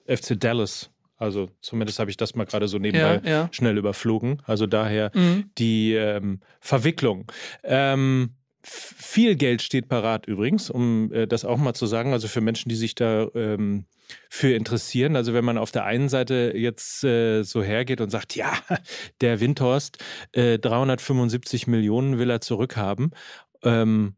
[0.07, 0.91] FC Dallas.
[1.17, 3.49] Also zumindest habe ich das mal gerade so nebenbei Ja, ja.
[3.53, 4.41] schnell überflogen.
[4.47, 5.51] Also daher Mhm.
[5.59, 7.31] die ähm, Verwicklung.
[7.63, 8.31] Ähm,
[8.63, 12.13] viel Geld steht parat übrigens, um äh, das auch mal zu sagen.
[12.13, 13.87] Also für Menschen, die sich da ähm,
[14.29, 15.17] für interessieren.
[15.17, 18.53] Also wenn man auf der einen Seite jetzt äh, so hergeht und sagt, ja,
[19.21, 19.99] der Windhorst,
[20.33, 23.13] äh, 375 Millionen will er zurückhaben,
[23.63, 24.15] ähm,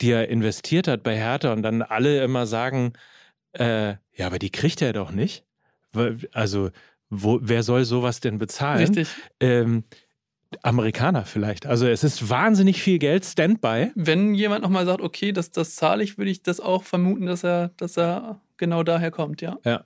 [0.00, 2.92] die er investiert hat bei Hertha und dann alle immer sagen,
[3.52, 5.44] äh, ja, aber die kriegt er doch nicht.
[6.32, 6.70] Also
[7.14, 8.78] wo, wer soll sowas denn bezahlen?
[8.78, 9.08] Richtig.
[9.38, 9.84] ähm,
[10.62, 11.66] Amerikaner vielleicht.
[11.66, 13.90] Also es ist wahnsinnig viel Geld, Standby.
[13.94, 17.44] Wenn jemand nochmal sagt, okay, das, das zahle ich, würde ich das auch vermuten, dass
[17.44, 19.58] er, dass er genau daher kommt, ja.
[19.64, 19.84] Ja.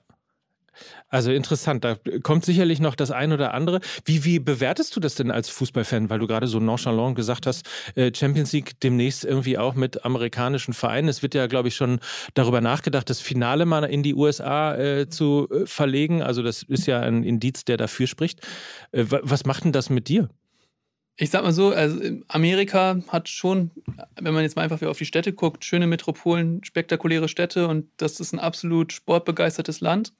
[1.09, 3.79] Also interessant, da kommt sicherlich noch das ein oder andere.
[4.05, 7.65] Wie, wie bewertest du das denn als Fußballfan, weil du gerade so nonchalant gesagt hast,
[7.95, 11.07] äh, Champions League demnächst irgendwie auch mit amerikanischen Vereinen.
[11.07, 11.99] Es wird ja, glaube ich, schon
[12.33, 16.21] darüber nachgedacht, das Finale mal in die USA äh, zu äh, verlegen.
[16.21, 18.41] Also das ist ja ein Indiz, der dafür spricht.
[18.91, 20.29] Äh, wa- was macht denn das mit dir?
[21.19, 23.71] Ich sag mal so, also Amerika hat schon,
[24.19, 27.89] wenn man jetzt mal einfach wieder auf die Städte guckt, schöne Metropolen, spektakuläre Städte und
[27.97, 30.13] das ist ein absolut sportbegeistertes Land.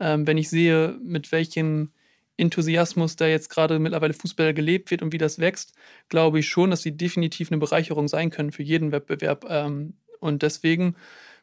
[0.00, 1.92] Ähm, wenn ich sehe, mit welchem
[2.36, 5.74] Enthusiasmus da jetzt gerade mittlerweile Fußball gelebt wird und wie das wächst,
[6.08, 9.46] glaube ich schon, dass sie definitiv eine Bereicherung sein können für jeden Wettbewerb.
[9.48, 10.96] Ähm, und deswegen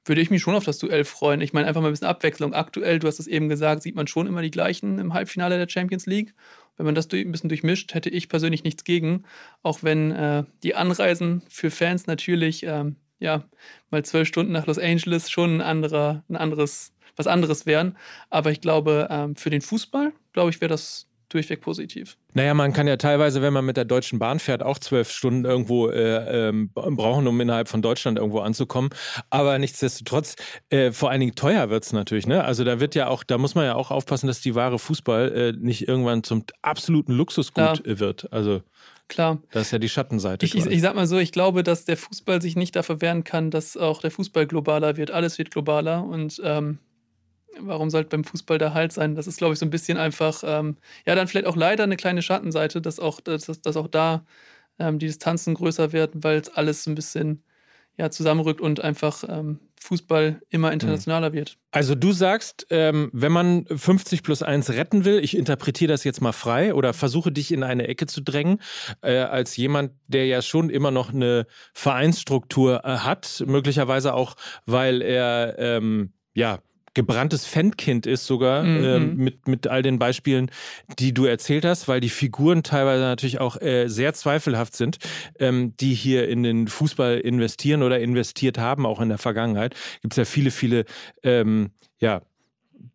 [0.03, 1.41] würde ich mich schon auf das Duell freuen.
[1.41, 2.53] Ich meine, einfach mal ein bisschen Abwechslung.
[2.53, 5.69] Aktuell, du hast es eben gesagt, sieht man schon immer die gleichen im Halbfinale der
[5.69, 6.33] Champions League.
[6.77, 9.23] Wenn man das ein bisschen durchmischt, hätte ich persönlich nichts gegen.
[9.63, 13.43] Auch wenn äh, die Anreisen für Fans natürlich, ähm, ja,
[13.89, 17.97] mal zwölf Stunden nach Los Angeles schon ein, anderer, ein anderes, was anderes wären.
[18.29, 22.17] Aber ich glaube, ähm, für den Fußball, glaube ich, wäre das durchweg positiv.
[22.33, 25.45] Naja, man kann ja teilweise, wenn man mit der Deutschen Bahn fährt, auch zwölf Stunden
[25.45, 28.89] irgendwo äh, ähm, brauchen, um innerhalb von Deutschland irgendwo anzukommen.
[29.29, 30.35] Aber nichtsdestotrotz,
[30.69, 32.27] äh, vor allen Dingen teuer wird's natürlich.
[32.27, 32.43] Ne?
[32.43, 35.31] Also da wird ja auch, da muss man ja auch aufpassen, dass die wahre Fußball
[35.31, 37.91] äh, nicht irgendwann zum absoluten Luxusgut Ja.
[37.91, 38.31] äh, wird.
[38.31, 38.61] Also
[39.09, 39.41] Klar.
[39.51, 40.45] das ist ja die Schattenseite.
[40.45, 43.23] Ich, ich, ich sag mal so, ich glaube, dass der Fußball sich nicht dafür wehren
[43.23, 45.11] kann, dass auch der Fußball globaler wird.
[45.11, 46.79] Alles wird globaler und ähm,
[47.61, 49.15] warum sollte beim Fußball der Halt sein?
[49.15, 51.97] Das ist, glaube ich, so ein bisschen einfach, ähm, ja, dann vielleicht auch leider eine
[51.97, 54.25] kleine Schattenseite, dass auch, dass, dass auch da
[54.79, 57.43] ähm, die Distanzen größer werden, weil es alles ein bisschen
[57.97, 61.57] ja, zusammenrückt und einfach ähm, Fußball immer internationaler wird.
[61.71, 66.21] Also du sagst, ähm, wenn man 50 plus 1 retten will, ich interpretiere das jetzt
[66.21, 68.61] mal frei oder versuche dich in eine Ecke zu drängen,
[69.01, 74.35] äh, als jemand, der ja schon immer noch eine Vereinsstruktur äh, hat, möglicherweise auch,
[74.65, 76.59] weil er ähm, ja
[76.93, 78.83] gebranntes Fankind ist sogar Mhm.
[78.83, 80.49] ähm, mit, mit all den Beispielen,
[80.99, 84.97] die du erzählt hast, weil die Figuren teilweise natürlich auch äh, sehr zweifelhaft sind,
[85.39, 89.75] ähm, die hier in den Fußball investieren oder investiert haben, auch in der Vergangenheit.
[90.01, 90.85] Gibt es ja viele, viele
[91.23, 91.69] ähm,
[91.99, 92.21] ja,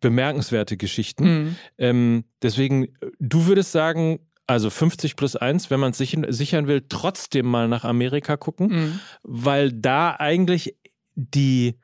[0.01, 1.23] bemerkenswerte Geschichten.
[1.25, 1.55] Mhm.
[1.77, 2.87] Ähm, deswegen,
[3.19, 7.67] du würdest sagen, also 50 plus 1, wenn man es sichern, sichern will, trotzdem mal
[7.69, 8.99] nach Amerika gucken, Mhm.
[9.23, 10.75] weil da eigentlich
[11.15, 11.75] die,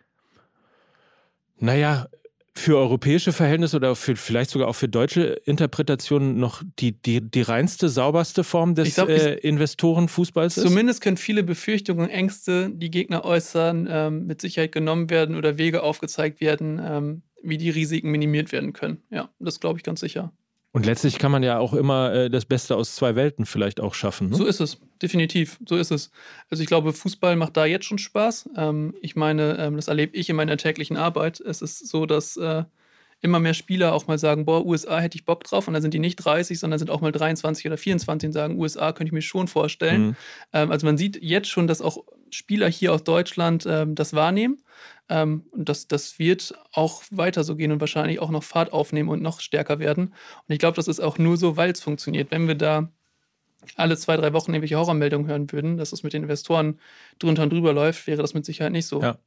[1.60, 2.08] naja,
[2.60, 7.42] für europäische Verhältnisse oder für, vielleicht sogar auch für deutsche Interpretationen noch die, die, die
[7.42, 10.68] reinste, sauberste Form des glaub, äh, Investorenfußballs ist?
[10.68, 15.58] Zumindest können viele Befürchtungen und Ängste, die Gegner äußern, ähm, mit Sicherheit genommen werden oder
[15.58, 19.02] Wege aufgezeigt werden, ähm, wie die Risiken minimiert werden können.
[19.10, 20.34] Ja, das glaube ich ganz sicher.
[20.72, 23.96] Und letztlich kann man ja auch immer äh, das Beste aus zwei Welten vielleicht auch
[23.96, 24.30] schaffen.
[24.30, 24.36] Ne?
[24.36, 25.60] So ist es, definitiv.
[25.68, 26.12] So ist es.
[26.50, 28.52] Also ich glaube, Fußball macht da jetzt schon Spaß.
[28.56, 31.40] Ähm, ich meine, ähm, das erlebe ich in meiner täglichen Arbeit.
[31.40, 32.66] Es ist so, dass äh,
[33.22, 35.68] immer mehr Spieler auch mal sagen, boah, USA hätte ich Bock drauf.
[35.68, 38.60] Und dann sind die nicht 30, sondern sind auch mal 23 oder 24 und sagen,
[38.60, 40.08] USA könnte ich mir schon vorstellen.
[40.08, 40.16] Mhm.
[40.54, 44.62] Ähm, also man sieht jetzt schon, dass auch Spieler hier aus Deutschland ähm, das wahrnehmen.
[45.10, 49.10] Ähm, und das, das wird auch weiter so gehen und wahrscheinlich auch noch Fahrt aufnehmen
[49.10, 50.06] und noch stärker werden.
[50.08, 52.32] Und ich glaube, das ist auch nur so, weil es funktioniert.
[52.32, 52.90] Wenn wir da
[53.76, 56.80] alle zwei, drei Wochen irgendwelche Horrormeldungen hören würden, dass es mit den Investoren
[57.20, 59.02] drunter und drüber läuft, wäre das mit Sicherheit nicht so.
[59.02, 59.18] Ja.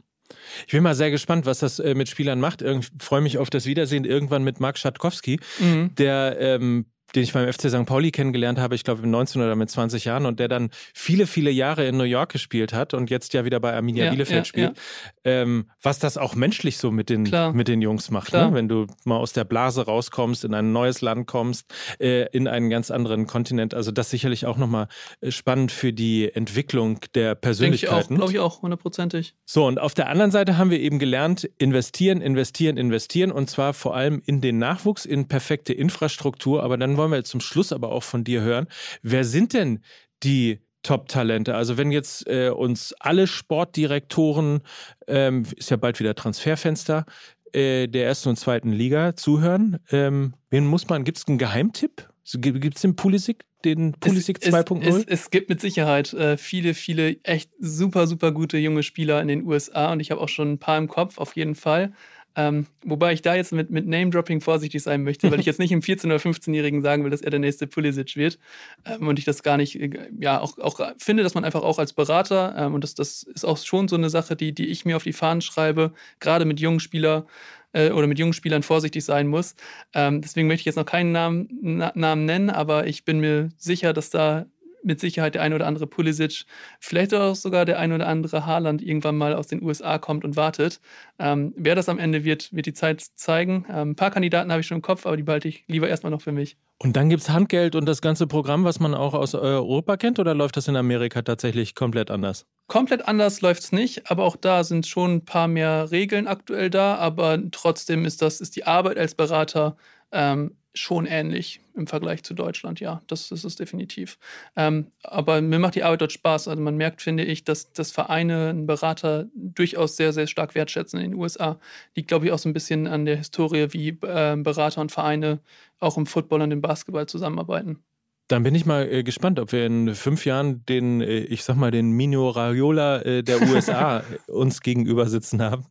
[0.66, 2.62] Ich bin mal sehr gespannt, was das äh, mit Spielern macht.
[2.62, 5.95] Ich freue mich auf das Wiedersehen irgendwann mit Marc Schatkowski, Mhm.
[5.97, 7.86] der ähm, den ich beim FC St.
[7.86, 11.26] Pauli kennengelernt habe, ich glaube mit 19 oder mit 20 Jahren und der dann viele,
[11.26, 14.38] viele Jahre in New York gespielt hat und jetzt ja wieder bei Arminia Ja, Bielefeld
[14.38, 14.78] ja, spielt.
[15.24, 17.52] Ähm, was das auch menschlich so mit den, Klar.
[17.52, 18.50] mit den Jungs macht, ne?
[18.52, 22.70] wenn du mal aus der Blase rauskommst, in ein neues Land kommst, äh, in einen
[22.70, 23.74] ganz anderen Kontinent.
[23.74, 24.88] Also das sicherlich auch nochmal
[25.20, 28.16] äh, spannend für die Entwicklung der Persönlichkeiten.
[28.16, 29.34] glaube ich auch, hundertprozentig.
[29.44, 33.74] So, und auf der anderen Seite haben wir eben gelernt, investieren, investieren, investieren und zwar
[33.74, 36.62] vor allem in den Nachwuchs, in perfekte Infrastruktur.
[36.62, 38.68] Aber dann wollen wir jetzt zum Schluss aber auch von dir hören,
[39.03, 39.80] wer sind denn
[40.22, 41.55] die Top-Talente?
[41.55, 44.61] Also wenn jetzt äh, uns alle Sportdirektoren,
[45.09, 47.05] ähm, ist ja bald wieder Transferfenster,
[47.53, 49.78] äh, der ersten und zweiten Liga zuhören.
[49.90, 52.09] Ähm, wen muss man, gibt es einen Geheimtipp?
[52.38, 54.80] Gibt es den Pulisic, den Pulisic 2.0?
[54.80, 59.20] Es, es, es, gibt mit Sicherheit äh, viele, viele echt super, super gute junge Spieler
[59.20, 61.92] in den USA und ich habe auch schon ein paar im Kopf, auf jeden Fall.
[62.35, 65.72] Ähm, wobei ich da jetzt mit, mit Name-Dropping vorsichtig sein möchte, weil ich jetzt nicht
[65.72, 68.39] im 14- oder 15-Jährigen sagen will, dass er der nächste Pulisic wird.
[68.85, 71.78] Ähm, und ich das gar nicht, äh, ja, auch, auch finde, dass man einfach auch
[71.78, 74.85] als Berater, ähm, und das, das ist auch schon so eine Sache, die, die ich
[74.85, 77.24] mir auf die Fahnen schreibe, gerade mit jungen Spielern
[77.72, 79.55] äh, oder mit jungen Spielern vorsichtig sein muss.
[79.95, 83.51] Ähm, deswegen möchte ich jetzt noch keinen Namen, na, Namen nennen, aber ich bin mir
[83.59, 84.47] sicher, dass da
[84.83, 86.45] mit Sicherheit der ein oder andere Pulisic,
[86.80, 90.37] vielleicht auch sogar der ein oder andere Haaland irgendwann mal aus den USA kommt und
[90.37, 90.80] wartet.
[91.18, 93.66] Ähm, wer das am Ende wird, wird die Zeit zeigen.
[93.68, 96.11] Ähm, ein paar Kandidaten habe ich schon im Kopf, aber die behalte ich lieber erstmal
[96.11, 96.57] noch für mich.
[96.78, 100.18] Und dann gibt es Handgeld und das ganze Programm, was man auch aus Europa kennt,
[100.18, 102.47] oder läuft das in Amerika tatsächlich komplett anders?
[102.66, 106.70] Komplett anders läuft es nicht, aber auch da sind schon ein paar mehr Regeln aktuell
[106.70, 109.76] da, aber trotzdem ist das, ist die Arbeit als Berater
[110.11, 114.18] ähm, schon ähnlich im Vergleich zu Deutschland, ja, das, das ist definitiv.
[114.57, 116.49] Ähm, aber mir macht die Arbeit dort Spaß.
[116.49, 121.01] Also man merkt, finde ich, dass, dass Vereine einen Berater durchaus sehr, sehr stark wertschätzen
[121.01, 121.59] in den USA.
[121.95, 125.41] Liegt, glaube ich, auch so ein bisschen an der Historie, wie äh, Berater und Vereine
[125.79, 127.83] auch im Football und im Basketball zusammenarbeiten.
[128.29, 131.57] Dann bin ich mal äh, gespannt, ob wir in fünf Jahren den, äh, ich sag
[131.57, 135.66] mal, den Mino Raiola äh, der USA uns gegenüber sitzen haben.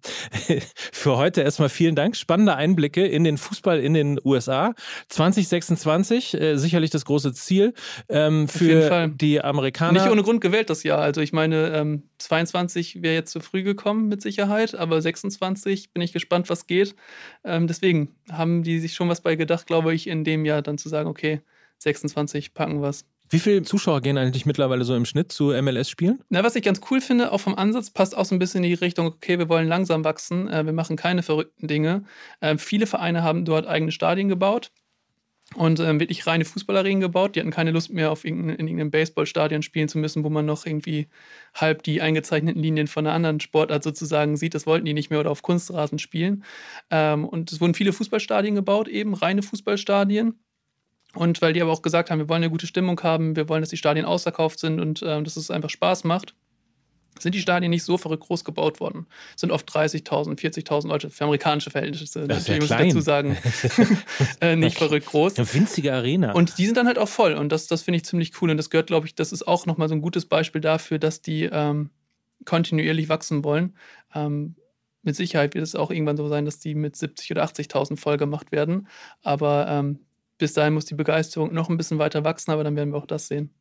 [0.92, 2.16] Für heute erstmal vielen Dank.
[2.16, 4.74] Spannende Einblicke in den Fußball in den USA.
[5.10, 7.74] 2026, äh, sicherlich das große Ziel
[8.10, 9.94] ähm, für die Amerikaner.
[9.94, 11.00] Nicht ohne Grund gewählt das Jahr.
[11.00, 16.02] Also ich meine, ähm, 22 wäre jetzt zu früh gekommen mit Sicherheit, aber 26 bin
[16.02, 16.96] ich gespannt, was geht.
[17.44, 20.78] Ähm, deswegen haben die sich schon was bei gedacht, glaube ich, in dem Jahr dann
[20.78, 21.42] zu sagen, okay,
[21.82, 23.06] 26 packen was.
[23.30, 26.22] Wie viele Zuschauer gehen eigentlich mittlerweile so im Schnitt zu MLS-Spielen?
[26.28, 28.70] Na, was ich ganz cool finde, auch vom Ansatz, passt auch so ein bisschen in
[28.70, 32.04] die Richtung, okay, wir wollen langsam wachsen, äh, wir machen keine verrückten Dinge.
[32.42, 34.72] Äh, viele Vereine haben dort eigene Stadien gebaut
[35.56, 37.36] und äh, wirklich reine Fußballarenen gebaut.
[37.36, 40.46] Die hatten keine Lust mehr, auf irgendein, in irgendeinem Baseballstadion spielen zu müssen, wo man
[40.46, 41.08] noch irgendwie
[41.54, 44.56] halb die eingezeichneten Linien von einer anderen Sportart sozusagen sieht.
[44.56, 46.44] Das wollten die nicht mehr oder auf Kunstrasen spielen.
[46.90, 50.36] Ähm, und es wurden viele Fußballstadien gebaut, eben reine Fußballstadien
[51.14, 53.62] und weil die aber auch gesagt haben, wir wollen eine gute Stimmung haben, wir wollen,
[53.62, 56.34] dass die Stadien ausverkauft sind und äh, dass es einfach Spaß macht,
[57.20, 59.06] sind die Stadien nicht so verrückt groß gebaut worden.
[59.36, 62.28] Es sind oft 30.000, 40.000 Leute für amerikanische Verhältnisse.
[62.28, 63.38] Das natürlich ja muss ich dazu sagen,
[64.42, 65.38] äh, nicht verrückt groß.
[65.38, 66.32] Eine winzige Arena.
[66.32, 68.58] Und die sind dann halt auch voll und das, das finde ich ziemlich cool und
[68.58, 71.44] das gehört, glaube ich, das ist auch nochmal so ein gutes Beispiel dafür, dass die
[71.52, 71.90] ähm,
[72.46, 73.76] kontinuierlich wachsen wollen.
[74.16, 74.56] Ähm,
[75.04, 78.18] mit Sicherheit wird es auch irgendwann so sein, dass die mit 70.000 oder 80.000 voll
[78.18, 78.88] gemacht werden.
[79.24, 80.00] Aber ähm,
[80.42, 83.06] bis dahin muss die Begeisterung noch ein bisschen weiter wachsen, aber dann werden wir auch
[83.06, 83.54] das sehen.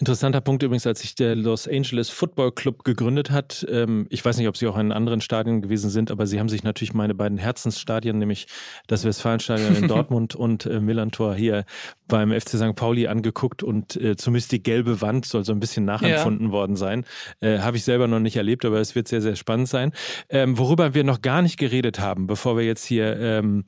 [0.00, 3.66] Interessanter Punkt übrigens, als sich der Los Angeles Football Club gegründet hat.
[3.68, 6.48] Ähm, ich weiß nicht, ob sie auch in anderen Stadien gewesen sind, aber sie haben
[6.48, 8.46] sich natürlich meine beiden Herzensstadien, nämlich
[8.86, 11.66] das Westfalenstadion in Dortmund und äh, Millantor hier
[12.08, 12.74] beim FC St.
[12.74, 16.52] Pauli angeguckt und äh, zumindest die gelbe Wand soll so ein bisschen nachempfunden ja.
[16.52, 17.04] worden sein.
[17.40, 19.92] Äh, Habe ich selber noch nicht erlebt, aber es wird sehr, sehr spannend sein.
[20.30, 23.66] Ähm, worüber wir noch gar nicht geredet haben, bevor wir jetzt hier ähm,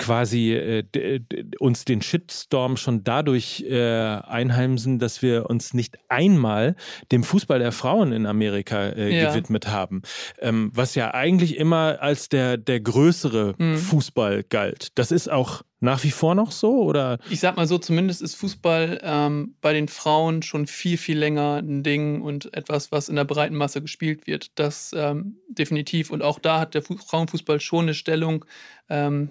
[0.00, 1.20] quasi äh,
[1.58, 6.74] uns den Shitstorm schon dadurch äh, einheimsen, dass wir uns nicht einmal
[7.12, 9.28] dem Fußball der Frauen in Amerika äh, ja.
[9.28, 10.00] gewidmet haben,
[10.38, 13.76] ähm, was ja eigentlich immer als der der größere mhm.
[13.76, 14.88] Fußball galt.
[14.94, 17.18] Das ist auch nach wie vor noch so oder?
[17.28, 21.56] Ich sag mal so, zumindest ist Fußball ähm, bei den Frauen schon viel viel länger
[21.56, 24.58] ein Ding und etwas, was in der breiten Masse gespielt wird.
[24.58, 28.46] Das ähm, definitiv und auch da hat der Frauenfußball schon eine Stellung.
[28.88, 29.30] Ähm,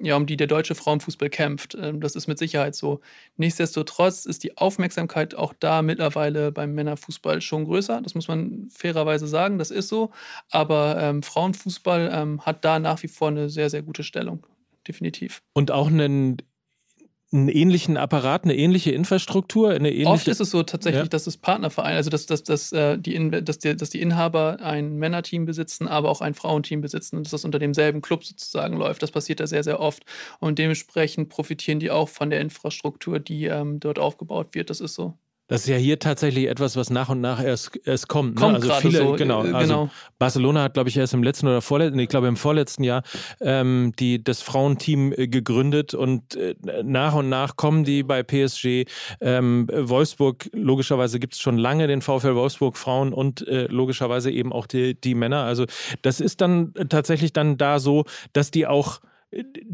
[0.00, 1.76] ja, um die der deutsche Frauenfußball kämpft.
[1.80, 3.00] Ähm, das ist mit Sicherheit so.
[3.36, 8.00] Nichtsdestotrotz ist die Aufmerksamkeit auch da mittlerweile beim Männerfußball schon größer.
[8.02, 10.10] Das muss man fairerweise sagen, das ist so.
[10.50, 14.46] Aber ähm, Frauenfußball ähm, hat da nach wie vor eine sehr, sehr gute Stellung.
[14.86, 15.42] Definitiv.
[15.52, 16.38] Und auch einen
[17.30, 20.08] einen ähnlichen Apparat, eine ähnliche Infrastruktur, eine ähnliche.
[20.08, 21.08] Oft ist es so tatsächlich, ja.
[21.08, 24.96] dass es Partnervereine, also dass, dass, dass, äh, die, dass, die, dass die Inhaber ein
[24.96, 29.02] Männerteam besitzen, aber auch ein Frauenteam besitzen und dass das unter demselben Club sozusagen läuft.
[29.02, 30.04] Das passiert da sehr, sehr oft.
[30.40, 34.70] Und dementsprechend profitieren die auch von der Infrastruktur, die ähm, dort aufgebaut wird.
[34.70, 35.18] Das ist so.
[35.48, 38.34] Das ist ja hier tatsächlich etwas, was nach und nach erst, erst kommt.
[38.34, 38.40] Ne?
[38.40, 39.44] Kommt also viele, so, genau.
[39.44, 39.90] Äh, also genau.
[40.18, 43.02] Barcelona hat, glaube ich, erst im letzten oder vorletzten, ich glaube im vorletzten Jahr
[43.40, 48.84] ähm, die das Frauenteam äh, gegründet und äh, nach und nach kommen die bei PSG.
[49.20, 54.52] Ähm, Wolfsburg, logischerweise gibt es schon lange den VfL Wolfsburg Frauen und äh, logischerweise eben
[54.52, 55.44] auch die, die Männer.
[55.44, 55.64] Also
[56.02, 59.00] das ist dann tatsächlich dann da so, dass die auch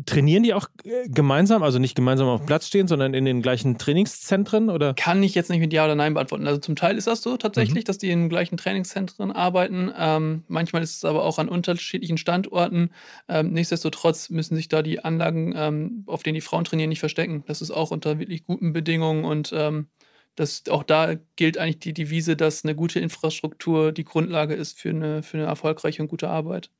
[0.04, 3.40] Trainieren die auch äh, gemeinsam, also nicht gemeinsam auf dem Platz stehen, sondern in den
[3.40, 4.68] gleichen Trainingszentren?
[4.68, 4.94] Oder?
[4.94, 6.48] Kann ich jetzt nicht mit Ja oder Nein beantworten.
[6.48, 7.86] Also zum Teil ist das so tatsächlich, mhm.
[7.86, 9.92] dass die in den gleichen Trainingszentren arbeiten.
[9.96, 12.90] Ähm, manchmal ist es aber auch an unterschiedlichen Standorten.
[13.28, 17.44] Ähm, nichtsdestotrotz müssen sich da die Anlagen, ähm, auf denen die Frauen trainieren, nicht verstecken.
[17.46, 19.86] Das ist auch unter wirklich guten Bedingungen und ähm,
[20.34, 24.90] das, auch da gilt eigentlich die Devise, dass eine gute Infrastruktur die Grundlage ist für
[24.90, 26.70] eine, für eine erfolgreiche und gute Arbeit.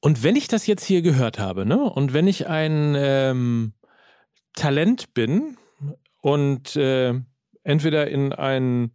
[0.00, 3.72] Und wenn ich das jetzt hier gehört habe, ne, und wenn ich ein ähm,
[4.54, 5.56] Talent bin
[6.20, 7.14] und äh,
[7.64, 8.92] entweder in ein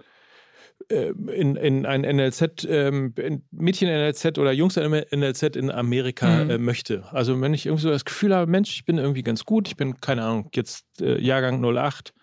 [0.90, 3.14] äh, in, in ein NLZ, ähm,
[3.52, 6.50] Mädchen-NLZ oder Jungs-NLZ in Amerika mhm.
[6.50, 7.04] äh, möchte.
[7.12, 9.78] Also wenn ich irgendwie so das Gefühl habe, Mensch, ich bin irgendwie ganz gut, ich
[9.78, 12.14] bin, keine Ahnung, jetzt äh, Jahrgang 08,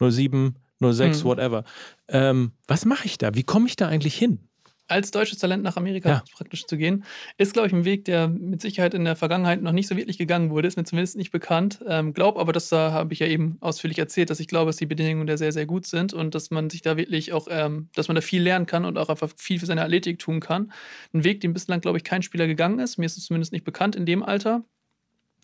[0.00, 1.28] 07, 06, mhm.
[1.28, 1.64] whatever.
[2.08, 3.34] Ähm, was mache ich da?
[3.34, 4.47] Wie komme ich da eigentlich hin?
[4.88, 6.24] Als deutsches Talent nach Amerika ja.
[6.32, 7.04] praktisch zu gehen,
[7.36, 10.18] ist, glaube ich, ein Weg, der mit Sicherheit in der Vergangenheit noch nicht so wirklich
[10.18, 11.80] gegangen wurde, ist mir zumindest nicht bekannt.
[11.86, 14.76] Ähm, glaube aber, das da habe ich ja eben ausführlich erzählt, dass ich glaube, dass
[14.76, 17.88] die Bedingungen da sehr, sehr gut sind und dass man sich da wirklich auch, ähm,
[17.94, 20.72] dass man da viel lernen kann und auch einfach viel für seine Athletik tun kann.
[21.12, 22.98] Ein Weg, den bislang, glaube ich, kein Spieler gegangen ist.
[22.98, 24.64] Mir ist es zumindest nicht bekannt in dem Alter.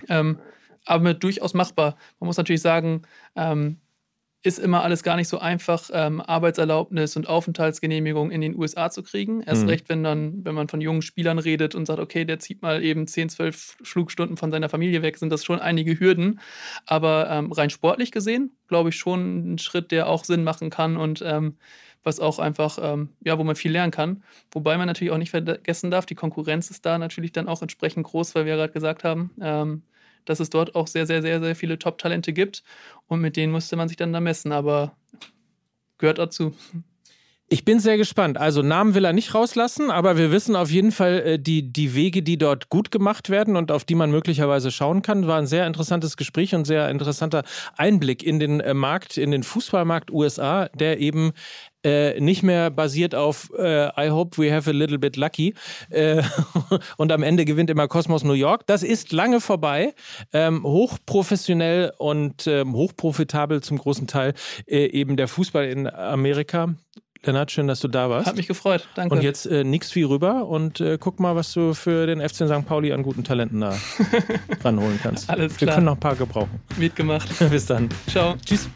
[0.09, 0.39] Ähm,
[0.87, 1.97] aber durchaus machbar.
[2.21, 3.03] Man muss natürlich sagen,
[3.37, 3.79] ähm,
[4.45, 9.03] ist immer alles gar nicht so einfach, ähm, Arbeitserlaubnis und Aufenthaltsgenehmigung in den USA zu
[9.03, 9.41] kriegen.
[9.41, 9.69] Erst mhm.
[9.71, 12.85] recht, wenn dann, wenn man von jungen Spielern redet und sagt, okay, der zieht mal
[12.85, 16.41] eben 10, 12 Flugstunden von seiner Familie weg, sind das schon einige Hürden.
[16.85, 20.99] Aber ähm, rein sportlich gesehen, glaube ich, schon ein Schritt, der auch Sinn machen kann
[20.99, 21.57] und ähm,
[22.03, 24.23] was auch einfach, ähm, ja, wo man viel lernen kann.
[24.51, 28.05] Wobei man natürlich auch nicht vergessen darf, die Konkurrenz ist da natürlich dann auch entsprechend
[28.05, 29.85] groß, weil wir gerade gesagt haben, ähm,
[30.25, 32.63] dass es dort auch sehr, sehr, sehr, sehr viele Top-Talente gibt
[33.07, 34.97] und mit denen musste man sich dann da messen, aber
[35.99, 36.55] gehört dazu.
[37.51, 38.39] Ich bin sehr gespannt.
[38.39, 41.95] Also Namen will er nicht rauslassen, aber wir wissen auf jeden Fall äh, die, die
[41.95, 45.27] Wege, die dort gut gemacht werden und auf die man möglicherweise schauen kann.
[45.27, 47.45] War ein sehr interessantes Gespräch und sehr interessanter
[47.77, 51.33] Einblick in den äh, Markt, in den Fußballmarkt USA, der eben
[51.85, 55.55] äh, nicht mehr basiert auf äh, I hope we have a little bit lucky
[55.91, 56.23] äh,
[56.97, 58.67] und am Ende gewinnt immer Cosmos New York.
[58.67, 59.95] Das ist lange vorbei.
[60.33, 64.33] Ähm, hochprofessionell und ähm, hochprofitabel zum großen Teil
[64.67, 66.75] äh, eben der Fußball in Amerika.
[67.27, 68.27] Lennart, schön, dass du da warst.
[68.27, 69.15] Hat mich gefreut, danke.
[69.15, 72.47] Und jetzt äh, nix viel rüber und äh, guck mal, was du für den FC
[72.47, 72.67] St.
[72.67, 73.75] Pauli an guten Talenten da
[74.65, 75.31] ranholen kannst.
[75.31, 75.69] Alles klar.
[75.69, 76.61] Wir können noch ein paar gebrauchen.
[76.77, 77.29] Mitgemacht.
[77.51, 77.89] Bis dann.
[78.09, 78.35] Ciao.
[78.45, 78.69] Tschüss.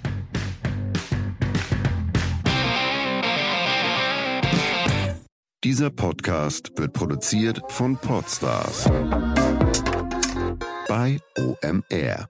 [5.64, 8.88] Dieser Podcast wird produziert von Podstars
[10.88, 12.28] bei OMR.